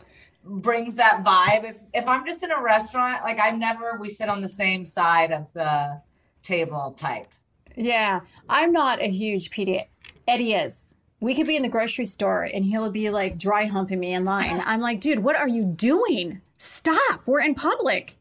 [0.48, 1.68] brings that vibe.
[1.68, 4.84] If if I'm just in a restaurant, like I never we sit on the same
[4.84, 6.00] side of the
[6.42, 7.28] table type.
[7.76, 9.86] Yeah, I'm not a huge PDA.
[10.26, 10.88] Eddie is.
[11.20, 14.24] We could be in the grocery store and he'll be like dry humping me in
[14.24, 14.62] line.
[14.64, 16.40] I'm like, dude, what are you doing?
[16.58, 17.22] Stop.
[17.26, 18.16] We're in public.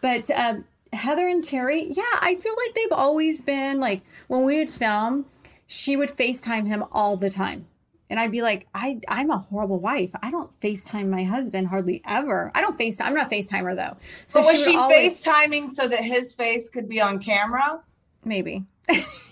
[0.00, 4.58] But um, Heather and Terry, yeah, I feel like they've always been like when we
[4.58, 5.26] would film,
[5.66, 7.66] she would FaceTime him all the time.
[8.14, 10.12] And I'd be like, I, I'm a horrible wife.
[10.22, 12.52] I don't FaceTime my husband hardly ever.
[12.54, 13.06] I don't FaceTime.
[13.06, 13.96] I'm not a FaceTimer though.
[14.28, 17.80] So was would she always- FaceTiming so that his face could be on camera?
[18.24, 18.62] Maybe.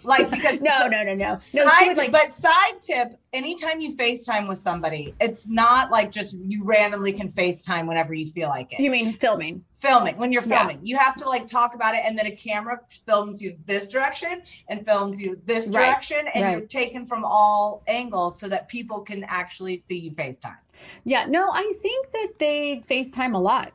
[0.04, 1.38] Like because No, so- no, no, no.
[1.54, 6.32] No, Side, like but side tip: anytime you FaceTime with somebody, it's not like just
[6.34, 8.80] you randomly can FaceTime whenever you feel like it.
[8.80, 9.64] You mean filming?
[9.78, 10.58] filming when you're Yeah.
[10.58, 13.88] filming you have to like talk about it and then a camera films you this
[13.88, 18.68] direction and films you this Right, direction and you're taken from all angles so that
[18.68, 20.54] people can actually see you facetime
[21.02, 23.72] Yeah, no, I think that they FaceTime a lot.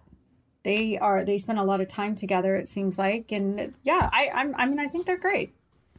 [0.63, 2.55] They are they spend a lot of time together.
[2.55, 5.53] It seems like, and yeah, I I'm, I mean I think they're great.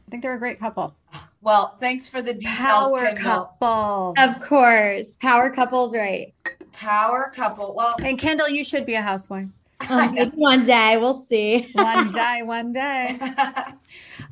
[0.09, 0.95] I think they're a great couple.
[1.43, 3.23] well thanks for the details Power Kendall.
[3.59, 4.13] couple.
[4.17, 6.33] of course, power couples, right?
[6.73, 9.47] power couple well And Kendall, you should be a housewife.
[9.87, 11.69] Um, one day we'll see.
[11.73, 13.19] One day, one day.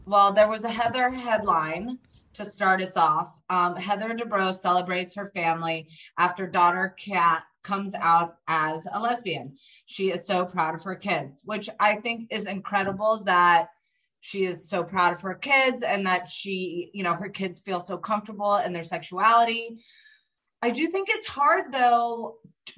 [0.08, 2.00] well, there was a Heather headline
[2.34, 3.34] to start us off.
[3.52, 5.88] Um, Heather Dubrow celebrates her family
[6.18, 9.56] after daughter Kat comes out as a lesbian.
[9.86, 13.70] She is so proud of her kids, which I think is incredible that
[14.28, 17.80] she is so proud of her kids and that she, you know, her kids feel
[17.80, 19.78] so comfortable in their sexuality.
[20.62, 22.36] I do think it's hard though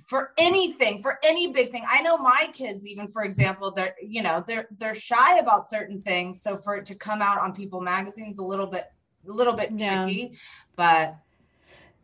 [0.08, 1.84] for anything, for any big thing.
[1.90, 6.04] I know my kids, even for example, they're you know they're they're shy about certain
[6.04, 6.44] things.
[6.44, 8.86] So for it to come out on People magazines a little bit
[9.28, 10.04] a little bit Yeah.
[10.06, 10.38] tricky,
[10.76, 11.16] but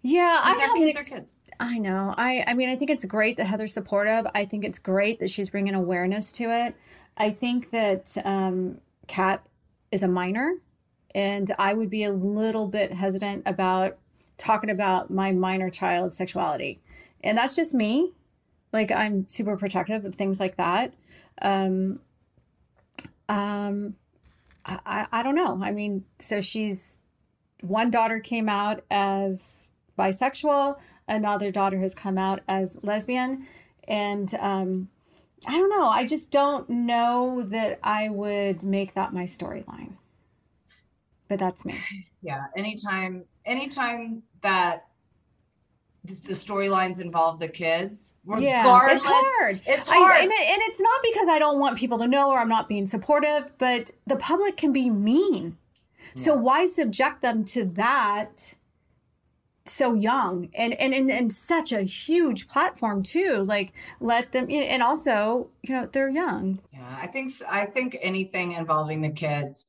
[0.02, 1.36] Yeah, I have kids are kids.
[1.60, 2.16] I know.
[2.18, 4.26] I I mean, I think it's great that Heather's supportive.
[4.34, 6.76] I think it's great that she's bringing awareness to it.
[7.18, 9.46] I think that um, Kat
[9.92, 10.56] is a minor,
[11.14, 13.98] and I would be a little bit hesitant about
[14.38, 16.82] talking about my minor child's sexuality,
[17.24, 18.14] and that's just me.
[18.74, 20.96] Like I'm super protective of things like that.
[21.42, 22.00] Um,
[23.30, 23.96] um,
[24.66, 25.60] I I don't know.
[25.64, 26.90] I mean, so she's
[27.62, 33.48] one daughter came out as bisexual another daughter has come out as lesbian
[33.88, 34.90] and um
[35.48, 35.88] i don't know.
[35.88, 39.94] I just don't know that i would make that my storyline.
[41.28, 41.76] But that's me.
[42.22, 44.86] Yeah, anytime anytime that
[46.04, 49.62] the storylines involve the kids, yeah regardless, it's hard.
[49.66, 50.24] It's I- hard.
[50.24, 52.70] and, it- and it's not because i don't want people to know or i'm not
[52.70, 55.58] being supportive but the public can be mean.
[56.18, 58.54] So why subject them to that
[59.66, 64.84] so young and and and, and such a huge platform too like let them and
[64.84, 69.68] also you know they're young Yeah, I think i think anything involving the kids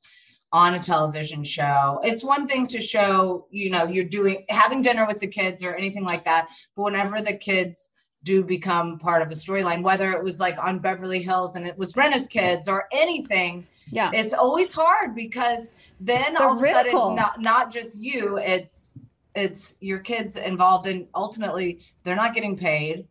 [0.53, 2.01] on a television show.
[2.05, 5.75] It's one thing to show, you know, you're doing having dinner with the kids or
[5.75, 7.91] anything like that, but whenever the kids
[8.23, 11.77] do become part of a storyline, whether it was like on Beverly Hills and it
[11.77, 16.69] was Rinna's kids or anything, yeah it's always hard because then They're all of a
[16.69, 18.95] sudden not not just you, it's
[19.37, 23.07] it's your kids involved and ultimately they're not getting paid.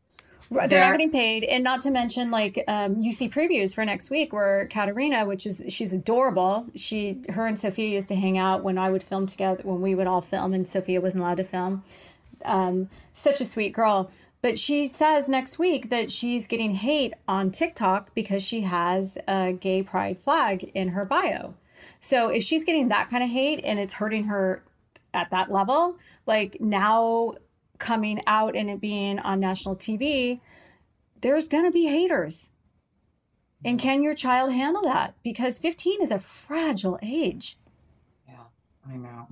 [0.52, 3.84] They're, They're- not getting paid, and not to mention like um, you see previews for
[3.84, 6.68] next week where Katarina, which is she's adorable.
[6.76, 9.96] She, her and Sophia used to hang out when I would film together when we
[9.96, 11.84] would all film, and Sophia wasn't allowed to film.
[12.44, 14.12] Um, such a sweet girl,
[14.44, 19.52] but she says next week that she's getting hate on TikTok because she has a
[19.54, 21.56] gay pride flag in her bio.
[22.00, 24.62] So if she's getting that kind of hate and it's hurting her
[25.12, 27.34] at that level, like now
[27.78, 30.40] coming out and it being on national TV,
[31.22, 32.50] there's going to be haters.
[33.64, 35.16] And can your child handle that?
[35.24, 37.58] Because 15 is a fragile age.
[38.28, 38.44] Yeah,
[38.88, 39.28] I know.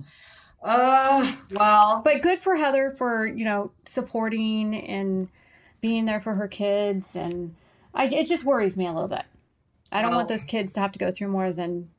[0.62, 5.28] Uh, well, But good for Heather for, you know, supporting and
[5.80, 7.14] being there for her kids.
[7.14, 7.54] And
[7.94, 9.24] I, it just worries me a little bit.
[9.92, 11.90] I don't want those kids to have to go through more than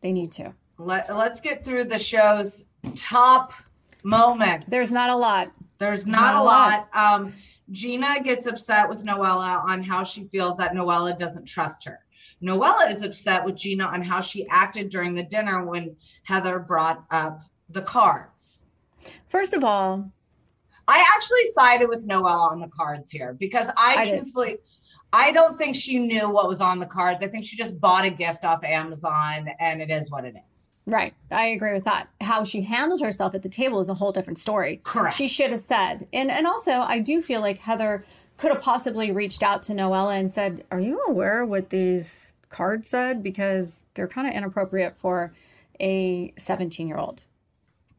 [0.00, 0.54] they need to.
[0.78, 2.64] let, let's get through the show's
[2.96, 3.52] top
[4.04, 4.66] moments.
[4.68, 5.52] There's not a lot.
[5.78, 6.88] There's There's not, a lot.
[6.94, 7.32] Um,
[7.70, 12.00] Gina gets upset with Noella on how she feels that Noella doesn't trust her.
[12.42, 17.04] Noella is upset with Gina on how she acted during the dinner when Heather brought
[17.10, 18.60] up the cards.
[19.28, 20.10] First of all,
[20.88, 24.56] I actually sided with Noella on the cards here because I, I truthfully,
[25.12, 27.22] I don't think she knew what was on the cards.
[27.22, 30.69] I think she just bought a gift off Amazon and it is what it is.
[30.90, 31.14] Right.
[31.30, 32.08] I agree with that.
[32.20, 34.80] How she handled herself at the table is a whole different story.
[34.82, 35.14] Correct.
[35.14, 36.08] She should have said.
[36.12, 38.04] And and also I do feel like Heather
[38.36, 42.88] could have possibly reached out to Noella and said, Are you aware what these cards
[42.88, 43.22] said?
[43.22, 45.32] Because they're kind of inappropriate for
[45.78, 47.26] a 17 year old.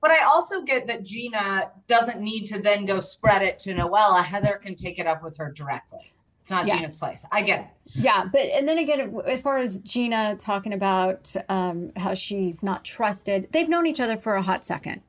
[0.01, 4.23] But I also get that Gina doesn't need to then go spread it to Noella.
[4.23, 6.11] Heather can take it up with her directly.
[6.41, 6.77] It's not Yeah.
[6.77, 7.25] Gina's place.
[7.31, 7.67] I get it.
[7.93, 12.83] Yeah, but and then again, as far as Gina talking about um, how she's not
[12.83, 15.01] trusted, they've known each other for a hot second.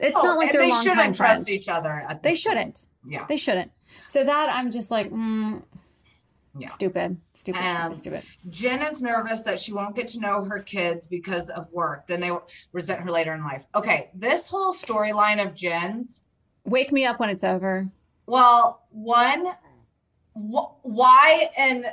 [0.00, 1.18] It's Oh, not like they're they longtime shouldn't friends.
[1.46, 1.90] trust each other.
[2.08, 2.38] At They point.
[2.38, 2.86] shouldn't.
[3.06, 3.26] Yeah.
[3.28, 3.70] They shouldn't.
[4.06, 5.62] So that I'm just like, mm,
[6.58, 6.68] Yeah.
[6.68, 8.50] stupid, stupid, Um, stupid, stupid.
[8.50, 12.06] Jen is nervous that she won't get to know her kids because of work.
[12.08, 13.66] Then they will resent her later in life.
[13.74, 16.22] Okay, this whole storyline of Jen's.
[16.64, 17.88] Wake me up when it's over.
[18.26, 19.46] Well, one,
[20.34, 21.92] wh- why and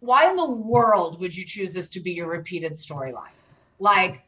[0.00, 3.30] why in the world would you choose this to be your repeated storyline?
[3.78, 4.22] Like,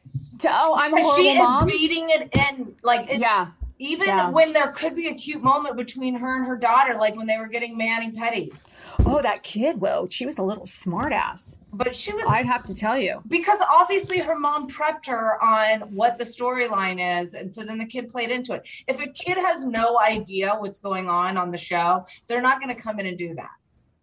[0.47, 2.75] oh, I'm a she horrible is beating it in.
[2.83, 3.47] Like, it's, Yeah.
[3.79, 4.29] Even Yeah.
[4.31, 7.37] when there could be a cute moment between her and her daughter, like when they
[7.37, 8.57] were getting mani pedis.
[9.05, 11.57] Oh, that kid, whoa, she was a little smartass.
[11.71, 13.21] But she was I'd have to tell you.
[13.27, 17.85] because obviously her mom prepped her on what the storyline is and so then the
[17.85, 21.57] kid played into it if a kid has no idea what's going on on the
[21.57, 23.51] show they're not going to come in and do that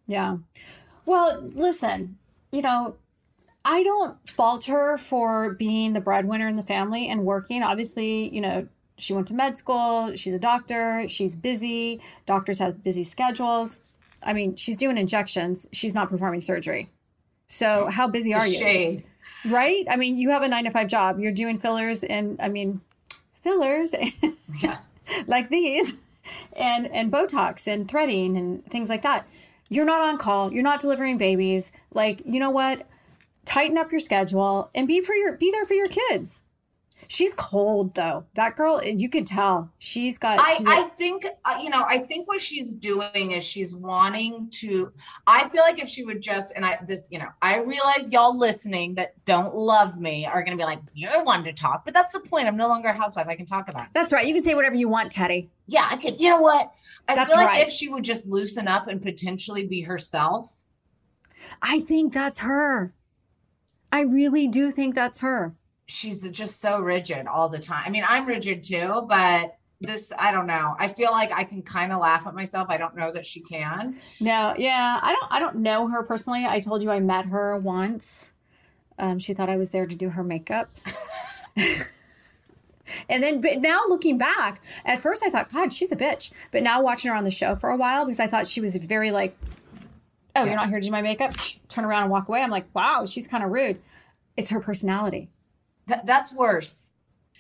[0.07, 0.37] Yeah.
[1.07, 2.17] Well, listen,
[2.53, 2.97] you know,
[3.65, 7.63] I don't fault her for being the breadwinner in the family and working.
[7.63, 12.01] Obviously, you know, she went to med school, she's a doctor, she's busy.
[12.27, 13.81] Doctors have busy schedules.
[14.25, 16.91] I mean, she's doing injections, she's not performing surgery.
[17.47, 18.59] So, how busy The are you?
[18.59, 19.05] shade
[19.47, 19.87] Right?
[19.91, 21.21] I mean, you have a 9 to 5 job.
[21.21, 22.81] You're doing fillers and I mean,
[23.45, 23.95] fillers
[24.63, 24.79] yeah
[25.27, 25.99] like these
[26.57, 29.29] and and botox and threading and things like that
[29.69, 32.87] you're not on call you're not delivering babies like you know what
[33.45, 36.41] tighten up your schedule and be for your be there for your kids
[37.09, 38.25] she's cold though.
[38.35, 39.71] That girl you could tell.
[39.79, 43.45] She's got I, she's I think uh, you know i think what she's doing is
[43.45, 44.93] she's wanting to
[45.27, 48.37] i feel like if she would just and i this you know i realize y'all
[48.39, 51.95] listening that don't love me are going to be like you're one to talk but
[51.95, 52.47] that's the point.
[52.47, 53.27] I'm no longer a housewife.
[53.29, 53.91] I can talk about it.
[53.95, 54.27] That's right.
[54.27, 55.49] You can say whatever you want Teddi.
[55.67, 56.73] Yeah i could you know what?
[57.07, 57.67] I That's feel like right.
[57.67, 60.61] if she would just loosen up and potentially be herself.
[61.61, 62.95] I think that's her.
[63.93, 65.55] I really do think that's her
[65.87, 67.83] she's just so rigid all the time.
[67.87, 70.75] I mean, I'm rigid too, but this, I don't know.
[70.79, 72.69] I feel like I can kind of laugh at myself.
[72.71, 74.01] I don't know that she can.
[74.21, 75.33] No, yeah, I don't.
[75.33, 76.47] I don't know her personally.
[76.47, 78.31] I told you I met her once.
[78.99, 80.71] Um, she thought I was there to do her makeup.
[83.09, 86.31] and then, but now looking back, at first I thought, God, she's a bitch.
[86.53, 88.77] But now watching her on the show for a while, because I thought she was
[88.77, 89.37] very like,
[90.37, 91.33] Oh, you're not here to do my makeup?
[91.69, 92.43] Turn around and walk away.
[92.43, 93.81] I'm like, Wow, she's kind of rude.
[94.37, 95.29] It's her personality.
[95.89, 96.91] Th- that's worse.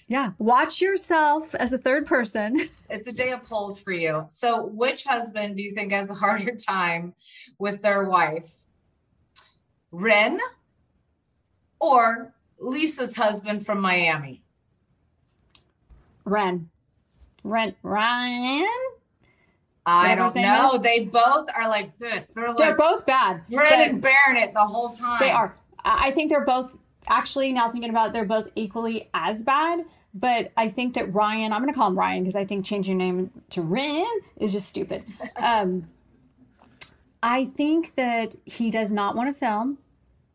[0.06, 0.32] Yeah.
[0.38, 2.60] Watch yourself as a third person.
[2.90, 4.24] It's a day of polls for you.
[4.28, 7.14] So, which husband do you think has a harder time
[7.58, 8.48] with their wife?
[9.90, 10.38] Ren
[11.80, 14.44] or Lisa's husband from Miami?
[16.24, 16.68] Ren.
[17.42, 17.74] Ren.
[17.82, 18.66] Ryan?
[19.86, 20.74] I Whatever don't know.
[20.74, 20.80] is.
[20.82, 22.26] They both are like this.
[22.34, 23.42] They're like They're both bad.
[23.50, 25.18] Ren and it the whole time.
[25.18, 25.56] They are.
[25.84, 26.76] I think they're both
[27.08, 29.84] actually now thinking about it, they're both equally as bad.
[30.16, 33.00] But I think that Ryan, I'm going to call him Ryan because I think changing
[33.00, 35.04] your name to Ren is just stupid.
[35.36, 35.88] Um,
[37.22, 39.78] I think that he does not want to film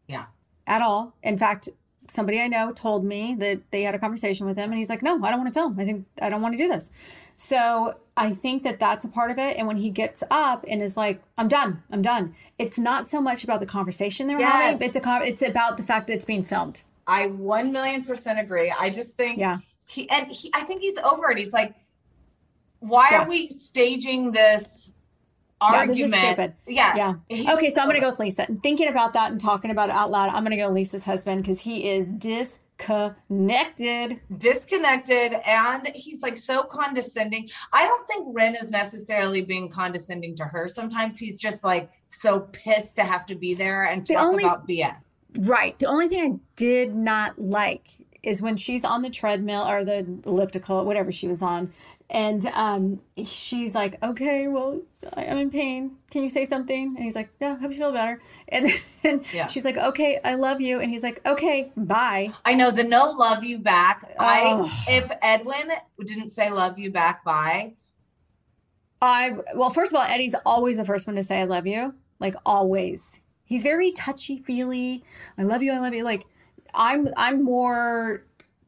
[0.08, 0.26] Yeah.
[0.66, 1.14] at all.
[1.22, 1.70] In fact,
[2.08, 5.04] somebody I know told me that they had a conversation with him and he's like,
[5.04, 5.80] "No, I don't want to film.
[5.80, 6.90] I think I don't want to do this."
[7.38, 10.82] So, I think that that's a part of it and when he gets up and
[10.82, 11.82] is like, "I'm done.
[11.92, 14.52] I'm done." It's not so much about the conversation they're Yes.
[14.74, 16.84] having, it's a con- it's about the fact that it's being filmed.
[17.08, 18.72] I one million percent agree.
[18.78, 19.58] I just think Yeah.
[19.88, 21.38] he and he I think he's over it.
[21.38, 21.74] He's like,
[22.80, 23.24] why Yeah.
[23.24, 24.94] are we staging this
[25.62, 26.54] Yeah, this is stupid.
[26.68, 27.16] Yeah.
[27.30, 27.54] Yeah.
[27.54, 28.46] Okay, so I'm going to go with Lisa.
[28.48, 31.04] And thinking about that and talking about it out loud, I'm going to go Lisa's
[31.04, 34.20] husband because he is disconnected.
[34.38, 37.50] disconnected and he's like so condescending.
[37.74, 40.68] I don't think Ren is necessarily being condescending to her.
[40.68, 44.44] Sometimes he's just like so pissed to have to be there and The talk only-
[44.44, 45.16] about BS.
[45.42, 45.78] Right.
[45.78, 47.88] The only thing I did not like
[48.24, 51.72] is when she's on the treadmill or the elliptical, whatever she was on.
[52.12, 54.82] And um, she's like, okay, well,
[55.16, 55.98] I- I'm in pain.
[56.10, 56.96] Can you say something?
[56.96, 58.20] And he's like, yeah, hope you feel better.
[58.50, 58.72] And
[59.04, 59.46] then Yeah.
[59.46, 60.80] she's like, okay, I love you.
[60.80, 62.34] And he's like, okay, bye.
[62.46, 64.12] I know the no love you back.
[64.20, 65.70] I if Edwin
[66.04, 67.74] didn't say love you back, bye.
[69.02, 71.94] I well, first of all, Eddie's always the first one to say I love you,
[72.20, 73.22] like always.
[73.46, 75.04] He's very touchy feely.
[75.38, 75.72] I love you.
[75.72, 76.04] I love you.
[76.04, 76.26] Like
[76.74, 78.24] I'm, I'm more,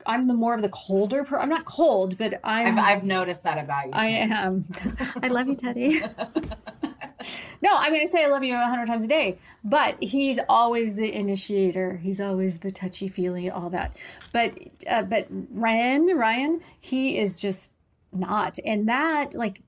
[0.06, 1.24] I'm the more of the colder.
[1.24, 2.80] Per- I'm not cold, but I'm.
[2.80, 3.92] I've, I've noticed that about you.
[3.94, 4.34] I too.
[4.34, 4.66] am.
[5.24, 6.02] I love you, Teddi.
[7.62, 10.40] no, I'm going to say I love you a hundred times a day, but he's
[10.50, 11.98] always the initiator.
[11.98, 13.96] He's always the touchy feely, all that.
[14.32, 14.58] But,
[14.90, 17.70] uh, but Ryan, Ryan, he is just
[18.12, 18.58] not.
[18.66, 19.62] And that, like,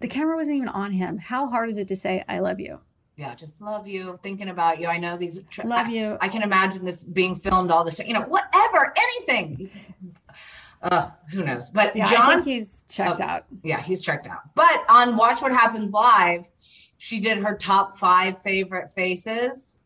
[0.00, 1.18] the camera wasn't even on him.
[1.18, 2.80] How hard is it to say I love you?
[3.22, 4.88] Yeah, just love you, thinking about you.
[4.88, 5.44] I know these.
[5.62, 6.18] Love you.
[6.20, 7.98] I can imagine this being filmed all this.
[7.98, 9.70] Time, you know, whatever, anything.
[10.82, 11.70] Ugh, who knows?
[11.70, 13.44] But Yeah, John, I think he's checked Oh, out.
[13.62, 14.40] Yeah, he's checked out.
[14.56, 16.50] But on Watch What Happens Live,
[16.96, 19.78] she did her top five favorite faces.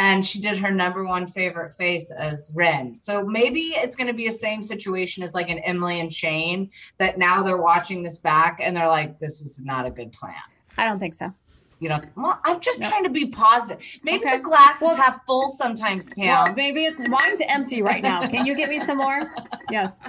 [0.00, 2.94] And she did her number one favorite face as Ren.
[2.94, 6.70] So maybe it's going to be the same situation as like an Emily and Shane
[6.98, 10.36] that now they're watching this back and they're like, this was not a good plan.
[10.76, 11.34] I don't think so.
[11.80, 12.88] You know, well, I'm just No.
[12.88, 13.78] trying to be positive.
[14.02, 14.36] Maybe Okay.
[14.38, 16.26] the glasses Well- half full sometimes, Tam.
[16.26, 18.26] Well, maybe it's mine's empty right now.
[18.26, 19.32] Can you get me some more?
[19.70, 20.00] Yes,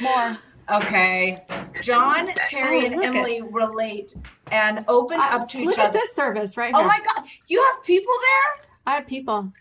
[0.00, 0.38] more.
[0.70, 1.44] Okay.
[1.82, 4.14] John, Terry, Oh, and Emily relate
[4.50, 5.66] and open Uh, up to each other.
[5.70, 6.88] look at this service right Oh here.
[6.88, 7.24] my God.
[7.46, 8.68] You have people there?
[8.86, 9.52] I have people.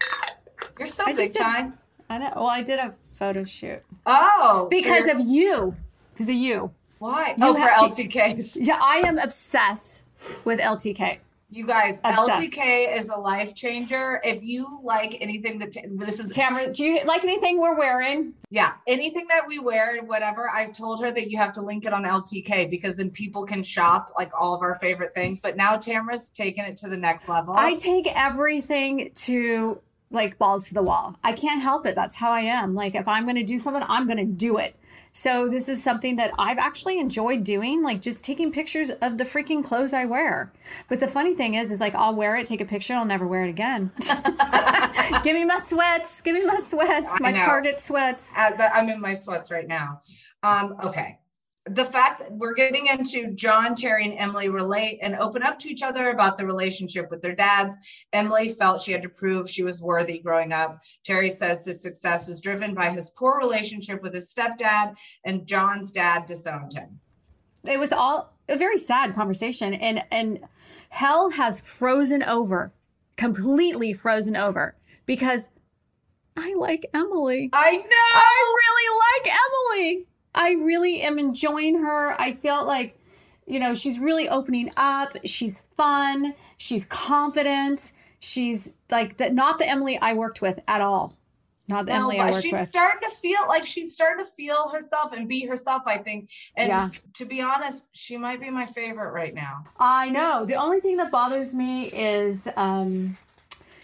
[0.79, 1.77] You're so I big did- time.
[2.09, 2.31] I know.
[2.35, 4.67] Well, I did a photo shoot Oh.
[4.69, 5.75] because of you.
[6.13, 6.71] Because of you.
[6.99, 7.35] Why?
[7.37, 8.57] you oh, for have- LTKs.
[8.59, 10.01] Yeah, I am obsessed
[10.43, 11.19] with LTK.
[11.55, 12.51] You guys, Obsessed.
[12.51, 14.19] LTK is a life changer.
[14.25, 18.33] If you like anything that this is Tamra, do you like anything we're wearing?
[18.49, 20.49] Yeah, anything that we wear, whatever.
[20.49, 23.63] I've told her that you have to link it on LTK because then people can
[23.63, 25.39] shop like all of our favorite things.
[25.39, 27.53] But now Tamra's taken it to the next level.
[27.55, 29.79] I take everything to
[30.11, 31.15] like balls to the wall.
[31.23, 31.95] I can't help it.
[31.95, 32.75] That's how I am.
[32.75, 34.75] Like if I'm going to do something, I'm going to do it.
[35.17, 39.23] So this is something that I've actually enjoyed doing, like just taking pictures of the
[39.23, 40.51] freaking clothes I wear.
[40.89, 43.25] But the funny thing is, is like I'll wear it, take a picture, I'll never
[43.25, 43.91] wear it again.
[45.23, 46.21] give me my sweats.
[46.21, 47.17] Give me my sweats.
[47.21, 47.31] My.
[47.31, 48.29] Target sweats.
[48.37, 50.01] Uh, the- I'm in my sweats right now.
[50.43, 51.17] Um, okay.
[51.67, 55.69] The fact that we're getting into John, Terry, and Emily relate and open up to
[55.69, 57.75] each other about the relationship with their dads.
[58.13, 60.79] Emily felt she had to prove she was worthy growing up.
[61.03, 64.93] Terry says his success was driven by his poor relationship with his stepdad,
[65.23, 66.99] and John's dad disowned him.
[67.67, 70.39] it was all a very sad conversation and and
[70.89, 72.71] hell has frozen over
[73.17, 74.75] completely frozen over
[75.07, 75.49] because
[76.37, 78.11] i like emily I know.
[78.13, 82.97] i really like emily i really am enjoying her i felt like
[83.47, 89.67] you know she's really opening up she's fun she's confident she's like that not the
[89.67, 91.15] emily i worked with at all
[91.67, 94.23] not the No, emily i worked she's with She's starting to feel like she's starting
[94.25, 96.29] to feel herself and be herself, I think.
[96.55, 96.89] And Yeah.
[97.15, 99.65] to be honest, she might be my favorite right now.
[99.79, 100.45] I know.
[100.45, 103.17] The only thing that bothers me is um,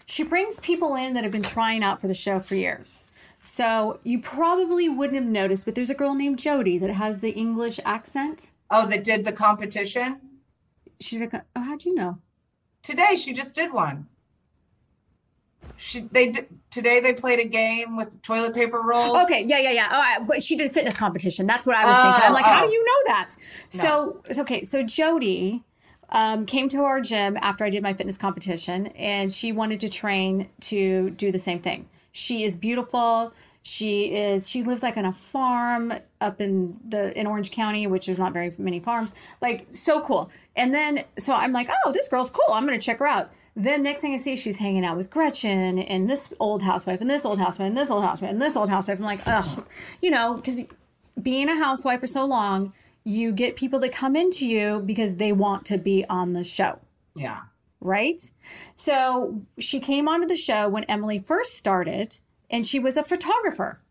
[0.05, 3.00] she brings people in that have been trying out for the show for years.
[3.41, 7.31] So you probably wouldn't have noticed, but there's a girl named Jody that has the
[7.31, 8.51] English accent.
[8.69, 10.19] Oh, that did the competition?
[10.99, 12.19] She did, oh, how'd you know?
[12.83, 14.07] Today she just did one.
[15.77, 19.17] She they did today they played a game with toilet paper rolls.
[19.23, 19.87] Okay, yeah, yeah, yeah.
[19.91, 21.47] Oh, I, but she did a fitness competition.
[21.47, 22.23] That's what I was thinking.
[22.23, 22.67] I'm Oh, like, how oh.
[22.67, 23.35] do you know that?
[23.75, 23.81] No.
[23.83, 24.63] So, it's okay.
[24.63, 25.63] So Jody
[26.09, 29.89] um, came to our gym after I did my fitness competition, and she wanted to
[29.89, 31.87] train to do the same thing.
[32.11, 33.33] She is beautiful.
[33.63, 38.07] She is she lives like on a farm up in the in Orange County, which
[38.07, 39.13] there's not very many farms.
[39.41, 40.31] Like so cool.
[40.55, 42.53] And then so I'm like, oh, this girl's cool.
[42.53, 43.31] I'm gonna check her out.
[43.55, 47.09] Then next thing I see, she's hanging out with Gretchen and this old housewife and
[47.09, 48.97] this old housewife and this old housewife and this old housewife.
[48.97, 49.65] I'm like, oh,
[50.01, 50.63] you know, because
[51.21, 55.31] being a housewife for so long, you get people that come into you because they
[55.31, 56.79] want to be on the show
[57.15, 57.41] Yeah.
[57.81, 58.21] Right?
[58.75, 62.19] So she came onto the show when Emily first started,
[62.49, 63.81] and she was a photographer.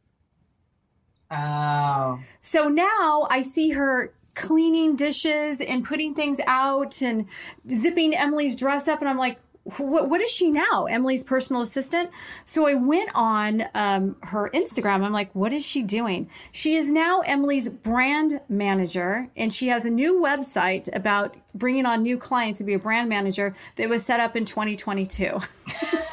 [1.31, 2.21] Oh.
[2.41, 7.27] So now I see her cleaning dishes and putting things out and
[7.73, 10.87] zipping Emily's dress up, and I'm like, what, what is she now?
[10.87, 12.11] Emily's personal assistant.
[12.45, 15.05] So I went on um, her Instagram.
[15.05, 16.29] I'm like, what is she doing?
[16.53, 22.03] She is now Emily's brand manager, and she has a new website about bringing on
[22.03, 25.39] new clients to be a brand manager that was set up in 2022.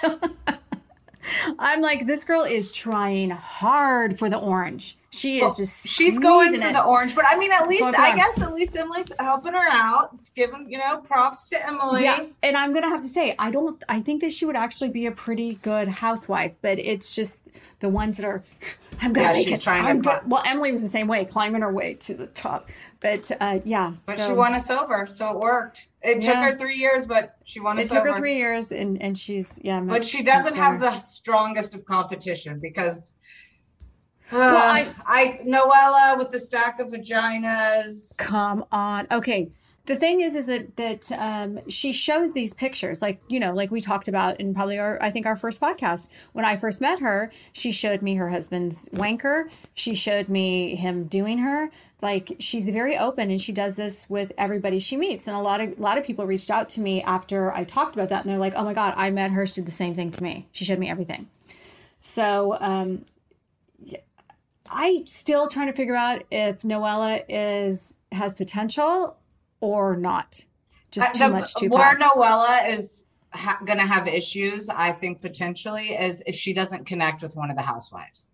[0.01, 0.19] So-
[1.59, 4.96] I'm like, this girl is trying hard for the orange.
[5.17, 6.73] She is Well, just she's going for it.
[6.73, 10.11] the orange, but I mean, at least I guess at least Emily's helping her out.
[10.13, 12.03] It's giving you know props to Emily.
[12.03, 13.83] Yeah, and I'm gonna have to say, I don't.
[13.89, 17.35] I think that she would actually be a pretty good housewife, but it's just
[17.79, 18.43] the ones that are.
[19.01, 19.63] I'm gonna Yeah, make she's it.
[19.63, 22.25] trying I'm cli- go- well, Emily was the same way, climbing her way to the
[22.27, 22.69] top.
[22.99, 25.87] But uh, yeah, But so- she won us over, so it worked.
[26.01, 26.43] It took Yeah.
[26.51, 28.11] her three years, but she won us It took over.
[28.13, 29.79] her three years, and and she's yeah.
[29.81, 33.15] but she doesn't have the strongest of competition because.
[34.31, 38.17] Uh, Well, I- I Noella with the stack of vaginas.
[38.17, 39.07] Come on.
[39.11, 39.49] Okay.
[39.85, 43.71] The thing is, is that that um, she shows these pictures, like you know, like
[43.71, 46.09] we talked about in probably our, I think our first podcast.
[46.33, 49.45] When I first met her, she showed me her husband's wanker.
[49.73, 51.71] She showed me him doing her.
[52.01, 55.25] Like she's very open, and she does this with everybody she meets.
[55.25, 57.95] And a lot of a lot of people reached out to me after I talked
[57.95, 59.47] about that, and they're like, "Oh my god, I met her.
[59.47, 60.47] She did the same thing to me.
[60.51, 61.29] She showed me everything."
[62.01, 63.05] So um,
[64.69, 69.17] I still trying to figure out if Noella is has potential
[69.59, 70.45] or not.
[70.91, 72.01] Just Uh, too the- much too Where fast.
[72.15, 77.21] Noella is ha- going to have issues, I think potentially, is if she doesn't connect
[77.21, 78.29] with one of the housewives.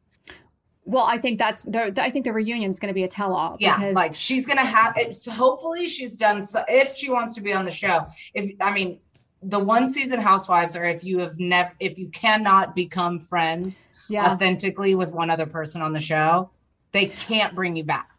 [0.85, 3.55] well, I think that's the, I think the reunion is going to be a tell-all.
[3.59, 5.15] Yeah, because like she's gonna have it.
[5.15, 6.45] So hopefully, she's done.
[6.45, 8.99] So if she wants to be on the show, if I mean,
[9.41, 14.31] the one season housewives are if you have never, if you cannot become friends Yeah.
[14.31, 16.49] authentically with one other person on the show,
[16.91, 18.09] they can't bring you back.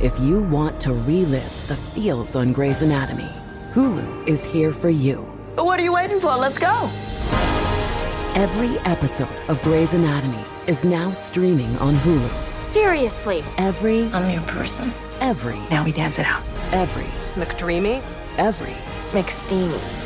[0.00, 3.28] If you want to relive the feels on Grey's Anatomy,
[3.72, 5.18] Hulu is here for you.
[5.56, 6.36] What are you waiting for?
[6.36, 6.90] Let's go.
[8.34, 12.72] Every episode of Grey's Anatomy is now streaming on Hulu.
[12.72, 13.42] Seriously.
[13.56, 14.92] Every, I'm your person.
[15.20, 16.42] every, Now we dance it out.
[16.72, 17.06] every,
[17.42, 18.02] McDreamy.
[18.36, 18.74] every,
[19.12, 20.05] McSteamy.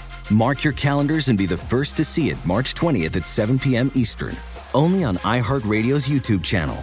[0.29, 3.89] Mark your calendars and be the first to see it March 20th at 7 p.m.
[3.95, 4.35] Eastern,
[4.73, 6.77] only on iHeartRadio's YouTube channel.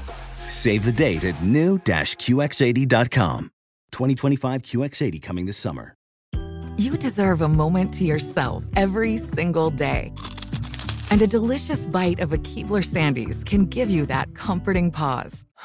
[0.49, 3.51] Save the date at new-QX80.com.
[3.93, 5.95] 2025 QX80 coming this summer.
[6.79, 10.13] You deserve a moment to yourself every single day.
[11.11, 15.45] And a delicious bite of a Keebler Sandies can give you that comforting pause.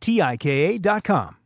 [0.00, 1.36] T I K A.com.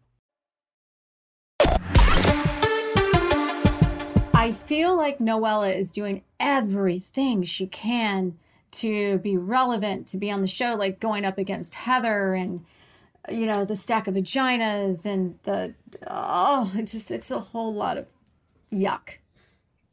[4.34, 8.38] I feel like Noella is doing everything she can
[8.72, 12.64] to be relevant, to be on the show, like going up against Heather and
[13.28, 15.74] you know the stack of vaginas and the
[16.06, 18.06] oh, it just it's a whole lot of
[18.72, 19.18] yuck.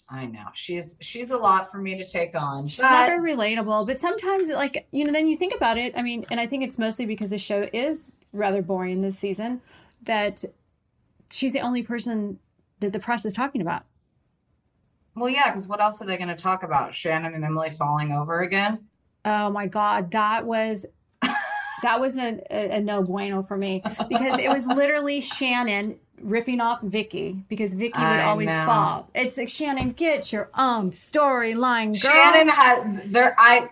[0.10, 2.68] I know she's she's a lot for me to take on.
[2.68, 5.98] She's not very relatable, but sometimes like you know, then you think about it.
[5.98, 9.62] I mean, and I think it's mostly because the show is rather boring this season
[10.04, 10.44] that
[11.32, 12.40] she's the only person
[12.80, 13.84] that the press is talking about.
[15.16, 16.94] Well, yeah, because what else are they going to talk about?
[16.94, 18.86] Shannon and Emily falling over again?
[19.26, 20.86] Oh my god, that was
[21.82, 26.62] that was a, a, a no bueno for me because it was literally Shannon ripping
[26.62, 29.10] off Vicki because Vicki would always fall.
[29.16, 32.12] It's like Shannon, get your own storyline, girl.
[32.12, 33.36] Shannon had there.
[33.38, 33.70] I-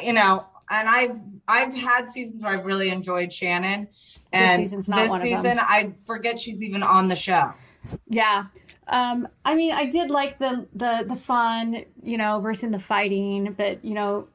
[0.00, 3.88] you know, and I've I've had seasons where I've really enjoyed Shannon,
[4.32, 5.20] and this them.
[5.20, 7.52] season I forget she's even on the show.
[8.08, 8.46] Yeah.
[8.88, 13.52] Um, I mean, I did like the the the fun, you know, versus the fighting,
[13.52, 14.28] but you know,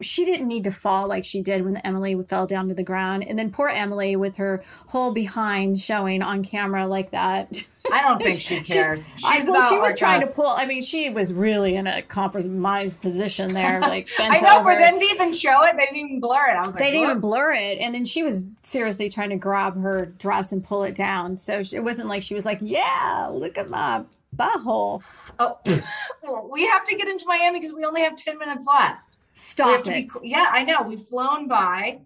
[0.00, 3.24] she didn't need to fall like she did when Emily fell down to the ground,
[3.26, 7.66] and then poor Emily with her whole behind showing on camera like that.
[7.92, 9.08] I don't think she cares.
[9.24, 10.48] I, She's well, she was trying to pull.
[10.48, 14.70] I mean, she was really in a compromised position there, like I know, over.
[14.70, 15.76] but they didn't even show it.
[15.76, 16.56] They didn't even blur it.
[16.56, 19.36] I was like, they didn't even blur it, and then she was seriously trying to
[19.36, 21.36] grab her dress and pull it down.
[21.36, 24.02] So she- it wasn't like she was like, "Yeah, look at my
[24.36, 25.02] butthole."
[25.38, 25.58] Oh,
[26.50, 29.18] we have to get into Miami because we only have ten minutes left.
[29.36, 30.10] Stop to be it.
[30.24, 30.82] yeah, I know.
[30.82, 32.00] We've flown by.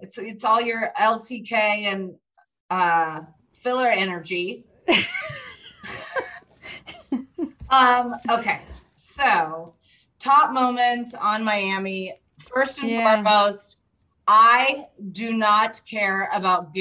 [0.00, 2.14] It's it's all your LTK and
[2.70, 3.20] uh,
[3.52, 4.64] filler energy.
[7.70, 8.16] um.
[8.30, 8.60] Okay.
[8.94, 9.74] So,
[10.18, 12.14] top moments on Miami.
[12.38, 13.14] First and Yeah.
[13.22, 13.76] foremost,
[14.26, 16.72] I do not care about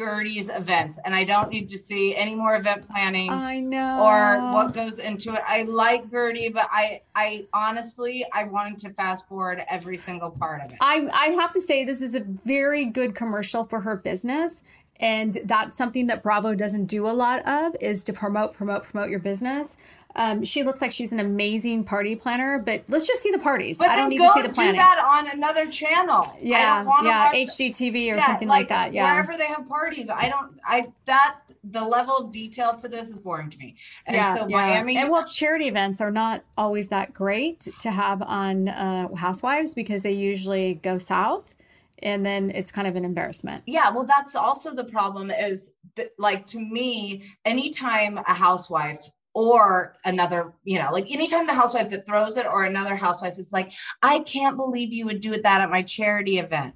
[0.00, 4.02] Guerdy's events, and I don't need to see any more event planning I know.
[4.02, 5.42] or what goes into it.
[5.46, 10.62] I like Guerdy, but I, I honestly, I wanted to fast forward every single part
[10.62, 10.78] of it.
[10.80, 14.62] I I have to say this is a very good commercial for her business.
[15.00, 19.08] And that's something that Bravo doesn't do a lot of is to promote, promote, promote
[19.08, 19.78] your business.
[20.16, 23.78] Um, she looks like she's an amazing party planner, but let's just see the parties.
[23.78, 24.74] But I don't need go to see the planning.
[24.74, 26.24] do that on another channel.
[26.40, 28.92] Yeah, yeah, HGTV or Yeah, something like, that.
[28.92, 30.58] Yeah, wherever they have parties, I don't.
[30.64, 33.76] I that the level of detail to this is boring to me.
[34.06, 34.56] And yeah, so yeah.
[34.56, 39.74] Miami, And well, charity events are not always that great to have on uh, Housewives
[39.74, 41.54] because they usually go south,
[42.02, 43.62] and then it's kind of an embarrassment.
[43.66, 49.96] Yeah, well, that's also the problem is that, like, to me, anytime a housewife or
[50.04, 53.72] another, you know, like anytime the housewife that throws it or another housewife is like,
[54.02, 56.74] I can't believe you would do it that at my charity event.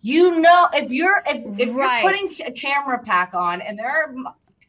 [0.00, 2.02] You know, if you're if, if Right.
[2.02, 4.14] you're putting a camera pack on and there are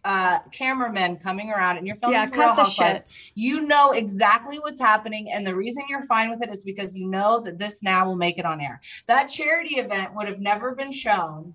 [0.05, 4.59] uh cameramen coming around and you're filming Yeah, for Real the Housewives, you know exactly
[4.59, 7.81] what's happening and the reason you're fine with it is because you know that this
[7.81, 11.53] now will make it on air that charity event would have never been shown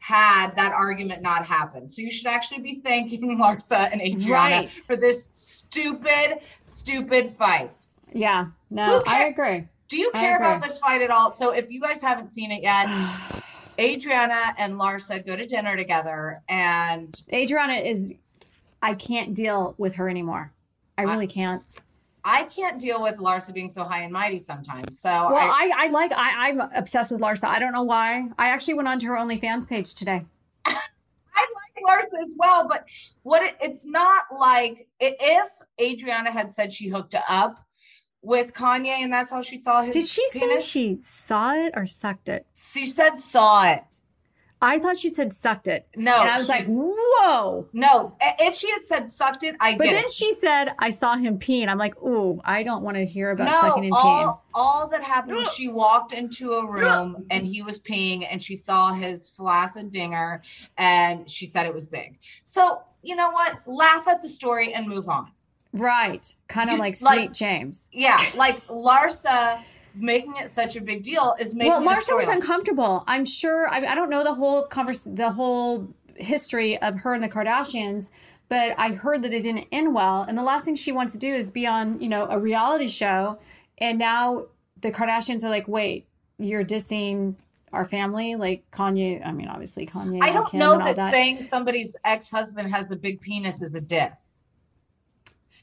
[0.00, 4.70] had that argument not happened so you should actually be thanking larsa and adriana Right.
[4.78, 9.68] for this stupid stupid fight Yeah, no, I agree.
[9.88, 12.62] do you care about this fight at all so if you guys haven't seen it
[12.62, 12.86] yet
[13.78, 18.14] adriana and larsa go to dinner together and Adriana is,
[18.82, 20.52] I can't deal with her anymore.
[20.98, 21.62] I really can't.
[22.30, 25.00] I can't deal with Larsa being so high and mighty sometimes.
[25.00, 27.48] So Well, I, I, I like, I, I'm obsessed with Larsa.
[27.48, 28.28] I don't know why.
[28.38, 30.24] I actually went onto her OnlyFans page today.
[30.64, 30.72] I
[31.34, 32.86] like Larsa as well, but
[33.24, 35.50] what it, it's not like if
[35.80, 37.66] Adriana had said she hooked up
[38.22, 41.84] with Kanye and that's how she saw his Did she say she saw it or
[41.84, 42.46] sucked it?
[42.54, 43.89] she said saw it.
[44.62, 45.86] I thought she said sucked it.
[45.96, 47.66] No, And I was like, whoa.
[47.72, 50.10] No, if she had said sucked it, I But then it.
[50.10, 51.68] she said, I saw him peeing.
[51.68, 54.04] I'm like, ooh, I don't want to hear about no, sucking and peeing.
[54.04, 58.42] all, all that happened was she walked into a room and he was peeing and
[58.42, 60.42] she saw his flaccid dinger
[60.76, 62.18] and she said it was big.
[62.42, 63.60] So, you know what?
[63.66, 65.32] Laugh at the story and move on.
[65.72, 66.26] Right.
[66.48, 67.84] Kind of like like- Sweet James.
[67.92, 69.62] Yeah, like Larsa
[69.94, 73.04] making it such a big deal is making well, it a Marcia was uncomfortable.
[73.06, 73.68] I'm sure.
[73.68, 78.10] I, I don't know the whole converse, the whole history of her and the Kardashians,
[78.48, 80.22] but I heard that it didn't end well.
[80.22, 82.88] And the last thing she wants to do is be on, you know, a reality
[82.88, 83.38] show.
[83.78, 84.46] And now
[84.80, 86.06] the Kardashians are like, wait,
[86.38, 87.36] you're dissing
[87.72, 89.24] our family, like Kanye.
[89.24, 90.22] I mean, obviously Kanye.
[90.22, 94.39] I don't know all that, saying somebody's ex-husband has a big penis is a diss.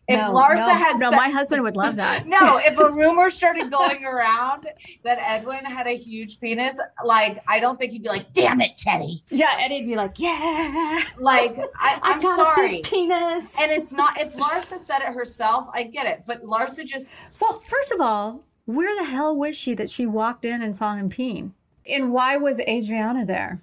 [0.08, 2.26] If No, Larsa no, had no, said- my husband would love that.
[2.28, 4.66] no, if a rumor started going around
[5.04, 8.78] that Edwin had a huge penis, like I don't think he'd be like, "Damn it,
[8.78, 13.60] Teddi." Yeah, Eddie'd be like, "Yeah." Like I, got sorry, penis.
[13.60, 14.20] and it's not.
[14.22, 16.24] If Larsa said it herself, I get it.
[16.26, 17.10] But Larsa just
[17.42, 20.96] Well, first of all, where the hell was she that she walked in and saw
[20.96, 21.52] him peeing?
[21.86, 23.62] And why was Adriana there?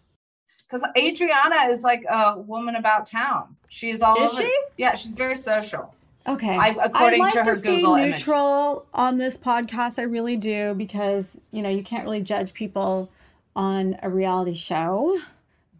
[0.66, 3.54] because Adriana is like a woman about town.
[3.68, 4.42] She's all Is over.
[4.42, 4.58] she?
[4.76, 5.94] Yeah, she's very social.
[6.26, 6.56] Okay.
[6.56, 8.10] I- according I like to her stay Google image.
[8.12, 9.98] neutral on this podcast.
[9.98, 13.10] I really do because you know you can't really judge people
[13.54, 15.18] on a reality show.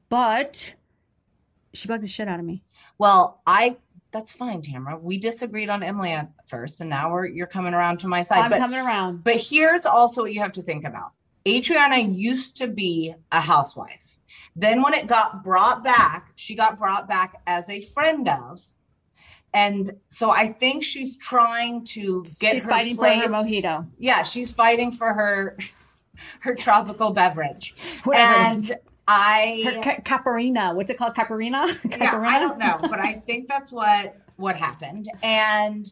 [0.08, 0.74] But
[1.72, 2.62] she bugged the shit out of me.
[2.98, 3.76] Well, I
[4.12, 5.00] that's fine, Tamra.
[5.00, 8.44] We disagreed on Emily at first, and now we're you're coming around to my side.
[8.44, 9.24] I'm but, coming around.
[9.24, 11.12] But here's also what you have to think about.
[11.46, 14.18] Adriana used to be a housewife.
[14.56, 18.62] Then when it got brought back, she got brought back as a friend of.
[19.54, 23.22] And so I think she's trying to get She's her fighting place.
[23.22, 23.86] for her mojito.
[23.98, 25.56] Yeah, she's fighting for her
[26.40, 27.74] her tropical beverage.
[28.04, 28.72] Whatever and.
[29.06, 30.74] I Her ca- caparina.
[30.74, 31.14] What's it called?
[31.14, 31.66] Caparina?
[31.98, 35.10] yeah, I don't know, but I think that's what what happened.
[35.22, 35.86] And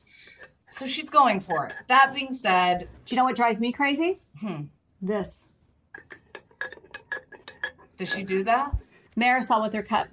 [0.71, 1.75] so she's going for it.
[1.89, 4.23] That being said, Do you know what drives me crazy?
[4.41, 4.63] hmm,
[5.03, 5.49] This.
[7.99, 8.75] does she do that?
[9.15, 10.09] Marisol with her cup.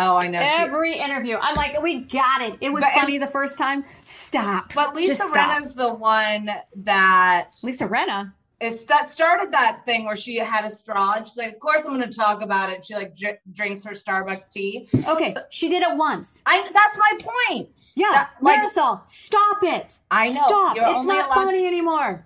[0.00, 0.38] Oh, I know.
[0.38, 1.36] she- Every interview.
[1.42, 2.56] I'm like, we got it.
[2.60, 3.84] It was But- funny the first time.
[4.04, 4.72] Stop.
[4.74, 5.24] but Lisa.
[5.24, 8.32] Rinna's the one that Lisa Rinna.
[8.60, 11.12] is that started that thing where she had a straw.
[11.16, 13.84] And she's like, "Of course, I'm going to talk about it." She like dr- drinks
[13.84, 14.88] her Starbucks tea.
[15.06, 16.42] Okay, she did it once.
[16.46, 17.68] I that's my point.
[17.94, 19.98] Yeah, That- like- Marisol, stop it.
[20.10, 20.44] I know.
[20.46, 20.76] Stop.
[20.76, 22.24] You're it's not funny anymore.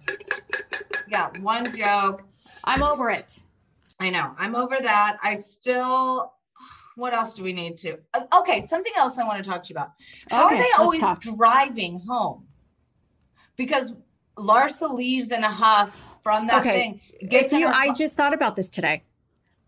[1.08, 2.24] Yeah, one joke.
[2.64, 3.44] I'm over it.
[4.00, 4.34] I know.
[4.38, 5.18] I'm over that.
[5.22, 6.32] I still.
[6.96, 7.98] What else do we need to?
[8.14, 9.92] uh, Okay, something else I want to talk to you about.
[10.30, 11.20] How Okay, are they always talk.
[11.22, 12.46] driving home?
[13.56, 13.94] Because
[14.36, 16.98] Larsa leaves in a huff from that okay.
[17.20, 17.28] thing.
[17.28, 19.02] Gets you, her I just thought about this today.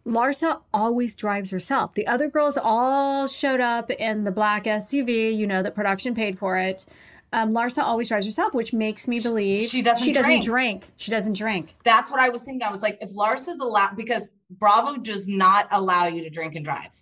[0.07, 1.95] Larsa always drives herself.
[1.95, 5.35] The other girls all showed up in the black SUV.
[5.37, 6.85] You know that production paid for it.
[7.33, 10.45] Um, Larsa always drives herself, which makes me believe She doesn't She doesn't drink.
[10.45, 10.91] drink.
[10.97, 11.75] She doesn't drink.
[11.85, 12.63] That's what I was thinking.
[12.67, 16.65] I was like, if Larsa's allowed, because Bravo does not allow you to drink and
[16.65, 16.95] drive.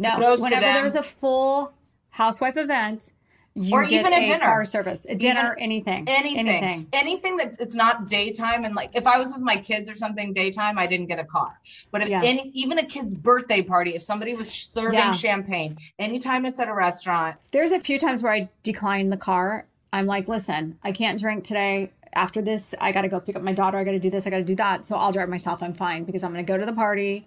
[0.00, 1.72] No, Kudos whenever there's a full
[2.08, 3.12] housewife event,
[3.54, 4.44] you Or get even a a, dinner.
[4.46, 6.86] car service, a dinner, Even- anything, anything, anything.
[6.92, 8.64] anything, that it's not daytime.
[8.64, 11.24] And like, if I was with my kids or something daytime, I didn't get a
[11.24, 11.58] car.
[11.90, 12.22] But if Yeah.
[12.24, 15.12] any, even a kid's birthday party, if somebody was serving Yeah.
[15.12, 19.66] champagne, anytime it's at a restaurant, There's a few times where I decline the car.
[19.92, 21.90] I'm like, listen, I can't drink today.
[22.14, 23.76] After this, I got to go pick up my daughter.
[23.78, 24.26] I got to do this.
[24.26, 24.84] I got to do that.
[24.84, 25.62] So I'll drive myself.
[25.62, 27.26] I'm fine because I'm going to go to the party,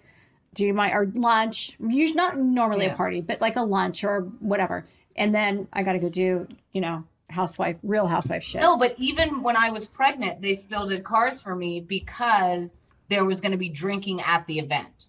[0.54, 1.76] do my or lunch.
[1.80, 2.94] Usually not normally Yeah.
[2.94, 4.86] a party, but like a lunch or whatever.
[5.16, 8.60] And then I got to go do, you know, housewife, real housewife shit.
[8.60, 13.24] No, but even when I was pregnant, they still did cars for me because there
[13.24, 15.08] was going to be drinking at the event.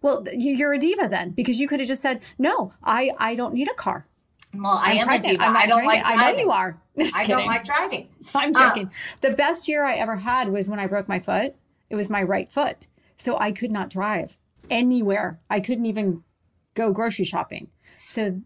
[0.00, 3.34] Well, you- you're a diva then because you could have just said, no, I I
[3.34, 4.06] don't need a car.
[4.54, 5.26] Well, I I'm am pregnant.
[5.26, 5.44] a diva.
[5.44, 6.02] I'm not I don't drinking.
[6.04, 6.80] like I know you are.
[6.98, 8.08] Just I don't like driving.
[8.34, 8.90] I'm Uh, joking.
[9.20, 11.54] the best year I ever had was when I broke my foot.
[11.90, 12.86] It was my right foot.
[13.16, 14.36] So I could not drive
[14.70, 15.40] anywhere.
[15.50, 16.22] I couldn't even
[16.74, 17.68] go grocery shopping.
[18.08, 18.40] So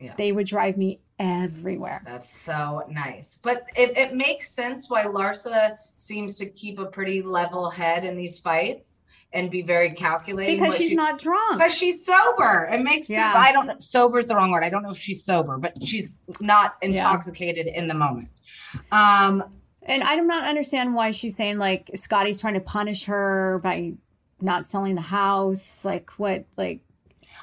[0.00, 0.14] Yeah.
[0.16, 2.02] they would drive me everywhere.
[2.04, 3.38] That's so nice.
[3.42, 8.16] But it, it makes sense why Larsa seems to keep a pretty level head in
[8.16, 9.00] these fights
[9.32, 10.56] and be very calculating.
[10.58, 11.58] Because but she's not drunk.
[11.58, 12.68] Because she's sober.
[12.72, 13.32] It makes Yeah.
[13.32, 13.46] sense.
[13.48, 14.64] I don't sober is the wrong word.
[14.64, 18.28] I don't know if she's sober, but she's not intoxicated in the moment.
[18.92, 19.44] Um
[19.82, 23.94] And I do not understand why she's saying like Scottie's trying to punish her by
[24.44, 25.84] not selling the house.
[25.84, 26.80] Like what like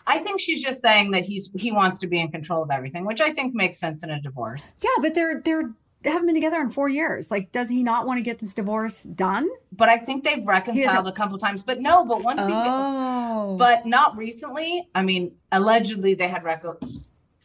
[0.07, 3.05] I think she's just saying that he's he wants to be in control of everything,
[3.05, 4.75] which I think makes sense in a divorce.
[4.81, 5.71] Yeah, but they're they're
[6.03, 7.29] they haven't been together in four years.
[7.29, 9.47] Like, does he not want to get this divorce done?
[9.71, 11.61] But I think they've reconciled a couple times.
[11.61, 13.55] But no, but once he Oh.
[13.59, 14.87] but not recently.
[14.95, 16.63] I mean, allegedly they had rec-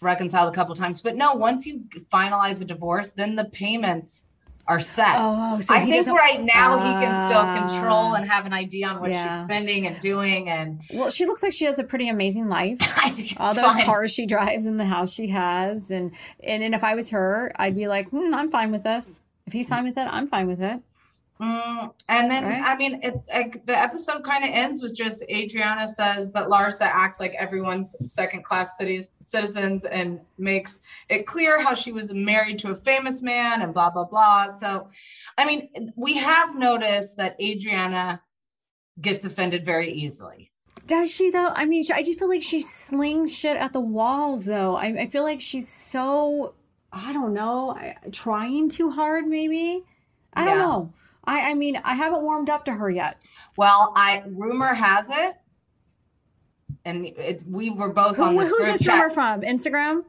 [0.00, 1.82] reconciled a couple times, but no, once you
[2.12, 4.26] finalize a divorce, then the payments
[4.69, 5.14] are set.
[5.17, 7.69] Oh, so I think right now he can still Ah.
[7.69, 11.43] control and have an idea on what she's spending and doing and Well, she looks
[11.43, 12.79] like she has a pretty amazing life.
[12.97, 13.85] I think it's All those fine.
[13.85, 16.11] cars she drives and the house she has, and,
[16.43, 19.21] and and if I was her, I'd be like, hmm, I'm fine with this.
[19.47, 20.81] If he's fine with it, I'm fine with it.
[21.41, 22.62] Mm, and then Right?
[22.62, 26.82] I mean, it, like the episode kind of ends with just Adriana says that Larsa
[26.82, 30.80] acts like everyone's second class cities citizens and makes
[31.11, 34.49] it clear how she was married to a famous man and blah blah blah.
[34.49, 34.89] So,
[35.37, 38.22] I mean, we have noticed that Adriana
[39.03, 40.51] gets offended very easily.
[40.87, 41.49] Does she though?
[41.49, 44.76] I mean, I just feel like she slings shit at the walls though.
[44.76, 46.55] I, I feel like she's so,
[46.93, 47.76] I don't know,
[48.12, 49.84] trying too hard maybe.
[50.32, 50.93] I don't know.
[51.27, 53.20] I, I mean, I haven't warmed up to her yet.
[53.57, 55.35] Well, I rumor has it,
[56.85, 58.95] and it's we were both Who, on this who's group this chat.
[58.95, 59.41] rumor from?
[59.43, 60.05] Instagram?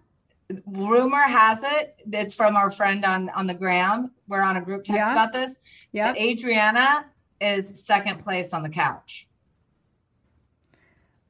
[0.66, 4.82] rumor has it it's from our friend on on the gram we're on a group
[4.86, 5.12] text Yeah.
[5.12, 5.58] about this
[5.92, 6.14] Yeah.
[6.16, 7.06] adriana
[7.42, 9.28] is second place on the couch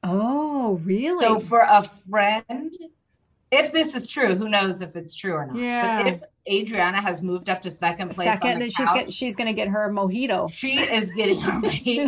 [0.04, 1.18] Oh, really?
[1.18, 2.72] so for a friend
[3.50, 6.02] if this is true who knows if it's true or not Yeah.
[6.02, 9.12] but if adriana has moved up to second place on Second, the then she's get,
[9.12, 10.50] she's gonna get her mojito.
[10.52, 11.60] she is getting her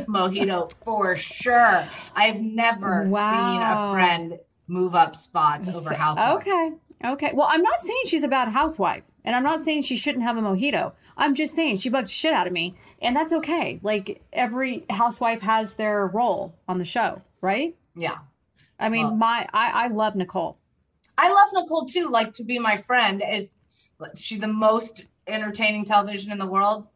[0.06, 6.72] mojito for sure i've never seen a friend move up spots over housewives Okay.
[7.02, 7.30] Okay.
[7.32, 10.36] Well, I'm not saying she's a bad housewife, and I'm not saying she shouldn't have
[10.36, 10.92] a mojito.
[11.16, 13.80] I'm just saying she bugged shit out of me, and that's okay.
[13.82, 17.74] Like every housewife has their role on the show, right?
[17.96, 18.18] yeah
[18.78, 20.58] I mean, Well- my I, I love Nicole.
[21.22, 22.08] I love Nicole too.
[22.08, 23.56] Like to be my friend is
[24.16, 26.86] she the most entertaining television in the world?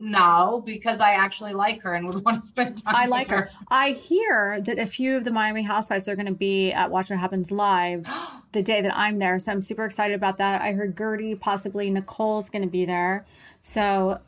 [0.00, 2.94] No, because I actually like her and would want to spend time.
[2.96, 3.48] I like her.
[3.68, 7.10] I hear that a few of the Miami housewives are going to be at Watch
[7.10, 8.06] What Happens Live
[8.52, 9.38] the day that I'm there.
[9.38, 10.62] So I'm super excited about that.
[10.62, 13.26] I heard Guerdy, possibly Nicole's going to be there.
[13.60, 14.20] So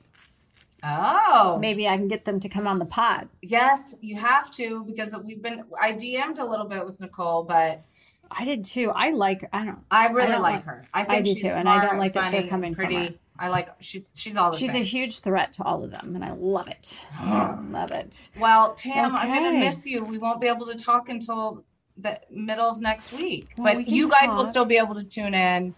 [0.83, 3.29] Oh, maybe I can get them to come on the pod.
[3.43, 5.65] yes, you have to because we've been.
[5.81, 7.83] I DM'd a little bit with Nicole, but
[8.31, 8.91] I did too.
[8.91, 9.49] I like.
[9.53, 9.79] I don't.
[9.91, 10.85] I really don't like like- her.
[10.95, 13.07] I I do too, and I don't like that they're coming from pretty.
[13.09, 13.15] her.
[13.39, 16.25] I like she's she's all the She's a huge threat to all of them, and
[16.25, 17.03] I love it.
[17.71, 18.31] love it.
[18.39, 20.03] Well, Tam, I'm gonna miss you.
[20.05, 21.63] We won't be able to talk until
[21.99, 25.05] the middle of next week, Well, but can you guys will still be able to
[25.05, 25.75] tune in.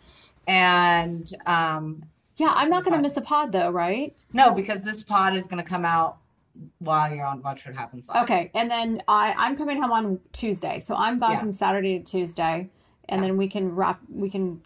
[0.47, 2.03] And um,
[2.37, 4.23] Yeah, I'm not going to miss a pod though, right?
[4.33, 6.19] no, because this pod is gonna come out
[6.79, 8.25] while you're on Watch What Happens Live.
[8.25, 11.41] Okay, and then I I'm coming home on Tuesday, so I'm gone Yeah.
[11.41, 12.69] from Saturday to Tuesday,
[13.09, 14.01] and then we can wrap.
[14.09, 14.63] We can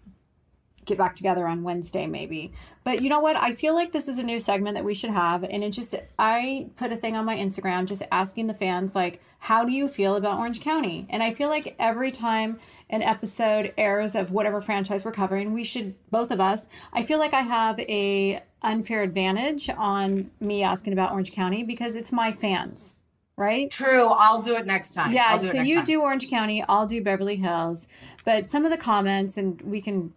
[0.84, 2.52] get back together on Wednesday maybe.
[2.84, 3.36] But you know what?
[3.36, 5.94] I feel like this is a new segment that we should have, and it just
[6.18, 9.88] I put a thing on my Instagram just asking the fans like, how do you
[9.88, 11.06] feel about Orange County?
[11.10, 12.60] And I feel like every time
[12.90, 16.68] an episode airs of whatever franchise we're covering, we should both of us.
[16.92, 21.96] I feel like I have a unfair advantage on me asking about Orange County because
[21.96, 22.92] it's my fans,
[23.36, 23.70] right?
[23.70, 24.08] True.
[24.08, 25.12] I'll do it next time.
[25.12, 25.84] Yeah, I'll do it so you time.
[25.84, 27.88] do Orange County, I'll do Beverly Hills.
[28.24, 30.12] But some of the comments, and we can,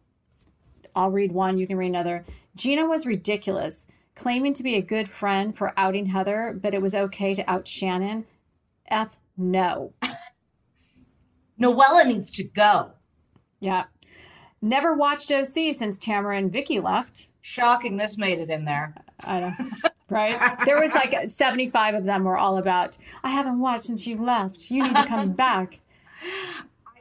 [0.96, 2.26] I'll read one, you can read another.
[2.56, 6.96] Gina was ridiculous, claiming to be a good friend for outing Heather, but it was
[6.96, 8.26] okay to out Shannon.
[8.88, 9.94] F no.
[11.62, 12.92] Noella needs to go.
[13.60, 13.86] Yeah.
[14.62, 17.30] Never watched OC since Tamra and Vicki left.
[17.42, 17.98] Shocking.
[17.98, 18.96] This made it in there.
[19.24, 19.52] I know.
[20.10, 20.40] Right?
[20.66, 24.72] There was like 75 of them were all about, I haven't watched since you left.
[24.72, 25.82] You need to come back.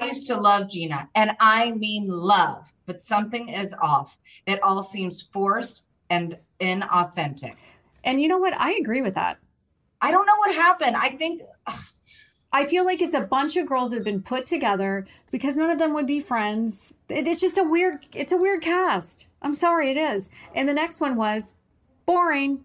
[0.00, 4.18] I used to love Gina, and I mean love, but something is off.
[4.46, 7.56] It all seems forced and inauthentic.
[8.04, 8.54] And you know what?
[8.58, 9.38] I agree with that.
[10.00, 10.96] I don't know what happened.
[10.96, 11.42] I think
[12.52, 15.70] I feel like it's a bunch of girls that have been put together because none
[15.70, 16.94] of them would be friends.
[17.08, 18.06] It- it's just a weird.
[18.14, 19.28] It's a weird cast.
[19.42, 20.30] I'm sorry, it is.
[20.54, 21.54] And the next one was
[22.06, 22.64] boring.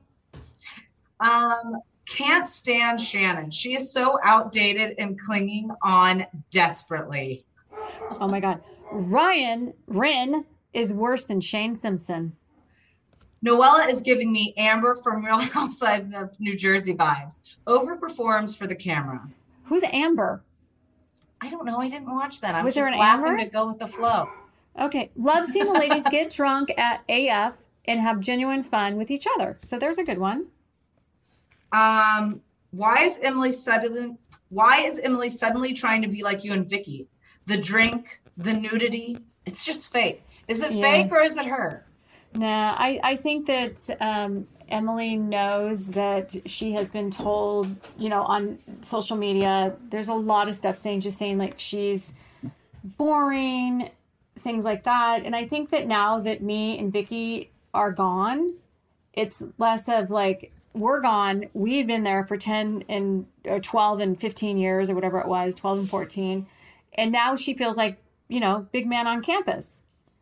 [1.20, 3.52] um can't stand Shannon.
[3.52, 7.46] She is so outdated and clinging on desperately.
[8.20, 8.62] Oh my god,
[8.92, 12.36] Ryan Rin is worse than Shane Simpson.
[13.46, 17.40] Noella is giving me Amber from Real Housewives of New Jersey vibes.
[17.68, 19.28] Overperforms for the camera.
[19.64, 20.44] Who's Amber?
[21.42, 21.80] I don't know.
[21.80, 22.54] I didn't watch that.
[22.56, 23.44] I Was was, there an laughing Amber?
[23.46, 24.30] to go with the flow.
[24.80, 29.26] Okay, love seeing the ladies get drunk at AF and have genuine fun with each
[29.36, 29.58] other.
[29.64, 30.48] So there's a good one.
[31.72, 34.18] Um, why is Emily suddenly
[34.50, 37.08] why is Emily suddenly trying to be like you and Vicki?
[37.46, 40.24] The drink, the nudity, it's just fake.
[40.48, 40.92] Is it Yeah.
[40.92, 41.86] fake or is it her?
[42.34, 48.22] Nah, I, I think that um, Emily knows that she has been told, you know,
[48.22, 52.14] on social media, there's a lot of stuff saying, just saying like she's
[52.84, 53.90] boring,
[54.40, 55.24] things like that.
[55.24, 58.54] And I think that now that me and Vicki are gone,
[59.14, 61.46] it's less of like, we're gone.
[61.54, 65.56] We've been there for 10 and or 12 and 15 years or whatever it was,
[65.56, 66.46] 12 and 14.
[66.94, 67.98] And now she feels like,
[68.30, 69.82] you know, big man on campus.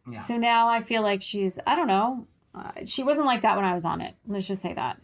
[0.09, 0.21] Yeah.
[0.21, 3.65] So now I feel like she's, I don't know, uh, she wasn't like that when
[3.65, 4.15] I was on it.
[4.25, 4.99] Let's just say that.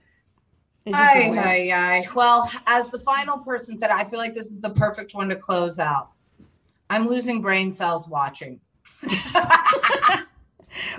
[0.86, 2.08] It's just Aye, aye, aye.
[2.16, 5.36] Well, as the final person said, I feel like this is the perfect one to
[5.36, 6.10] close out.
[6.90, 8.60] I'm losing brain cells watching.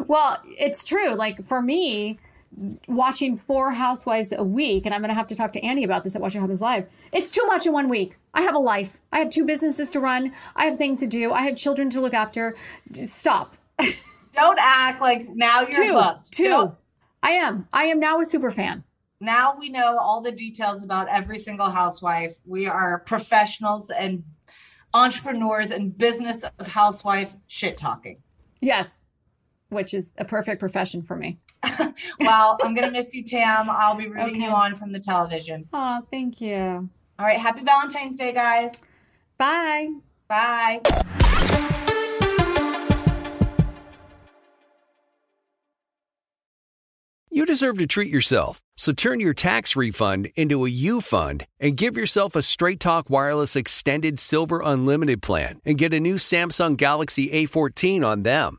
[0.06, 1.14] Well, it's true.
[1.14, 2.18] Like for me,
[2.88, 6.04] watching four housewives a week, and I'm going to have to talk to Andy about
[6.04, 6.86] this at Watch What Happens Live.
[7.12, 8.16] It's too much in one week.
[8.32, 9.00] I have a life.
[9.12, 10.32] I have two businesses to run.
[10.54, 11.32] I have things to do.
[11.32, 12.54] I have children to look after.
[12.92, 13.56] Just stop.
[14.32, 15.92] Don't act like now you're two.
[15.98, 16.32] hooked.
[16.32, 16.74] 2 Don't-
[17.22, 17.68] I am.
[17.72, 18.84] I am now a super fan.
[19.20, 22.36] now we know all the details about every single housewife.
[22.44, 24.24] We are professionals and
[24.92, 28.18] entrepreneurs and business of housewife shit talking.
[28.60, 28.90] Yes,
[29.70, 31.38] which is a perfect profession for me.
[32.20, 33.68] Well, I'm gonna miss you, Tam.
[33.70, 34.44] I'll be rooting Okay.
[34.44, 35.66] you on from the television.
[35.72, 36.88] Oh, thank you.
[37.18, 38.82] All right, happy Valentine's Day, guys.
[39.38, 39.88] Bye.
[40.28, 40.80] Bye.
[47.30, 51.76] You deserve to treat yourself, so turn your tax refund into a U fund and
[51.76, 56.76] give yourself a Straight Talk Wireless Extended Silver Unlimited plan and get a new Samsung
[56.76, 58.58] Galaxy A14 on them.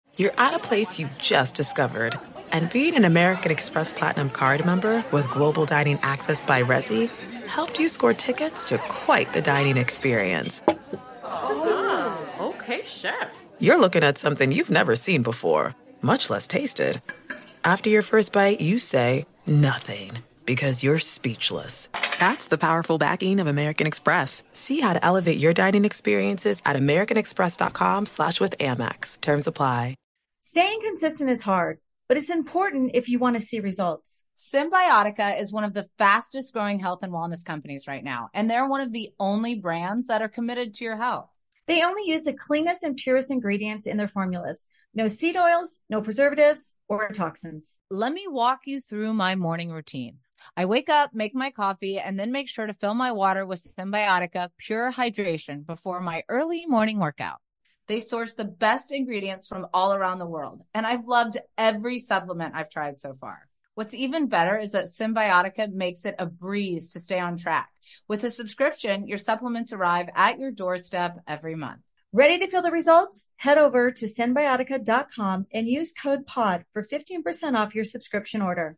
[0.17, 2.19] You're at a place you just discovered.
[2.51, 7.09] And being an American Express Platinum card member with global dining access by Resy
[7.47, 10.61] helped you score tickets to quite the dining experience.
[11.23, 13.37] Oh, okay, chef.
[13.59, 17.01] You're looking at something you've never seen before, much less tasted.
[17.63, 20.11] After your first bite, you say nothing
[20.51, 21.87] because you're speechless.
[22.19, 24.43] That's the powerful backing of American Express.
[24.51, 29.21] See how to elevate your dining experiences at americanexpress.com slash with Amex.
[29.21, 29.95] Terms apply.
[30.41, 31.79] Staying consistent is hard,
[32.09, 34.23] but it's important if you want to see results.
[34.37, 38.67] Cymbiotika is one of the fastest growing health and wellness companies right now, and they're
[38.67, 41.29] one of the only brands that are committed to your health.
[41.67, 44.67] They only use the cleanest and purest ingredients in their formulas.
[44.93, 47.77] No seed oils, no preservatives or toxins.
[47.89, 50.17] Let me walk you through my morning routine.
[50.57, 53.65] I wake up, make my coffee, and then make sure to fill my water with
[53.77, 57.39] Cymbiotika Pure Hydration before my early morning workout.
[57.87, 62.53] They source the best ingredients from all around the world, and I've loved every supplement
[62.53, 63.47] I've tried so far.
[63.75, 67.69] What's even better is that Cymbiotika makes it a breeze to stay on track.
[68.09, 71.79] With a subscription, your supplements arrive at your doorstep every month.
[72.11, 73.27] Ready to feel the results?
[73.37, 78.77] Head over to Cymbiotika.com and use code POD for 15% off your subscription order.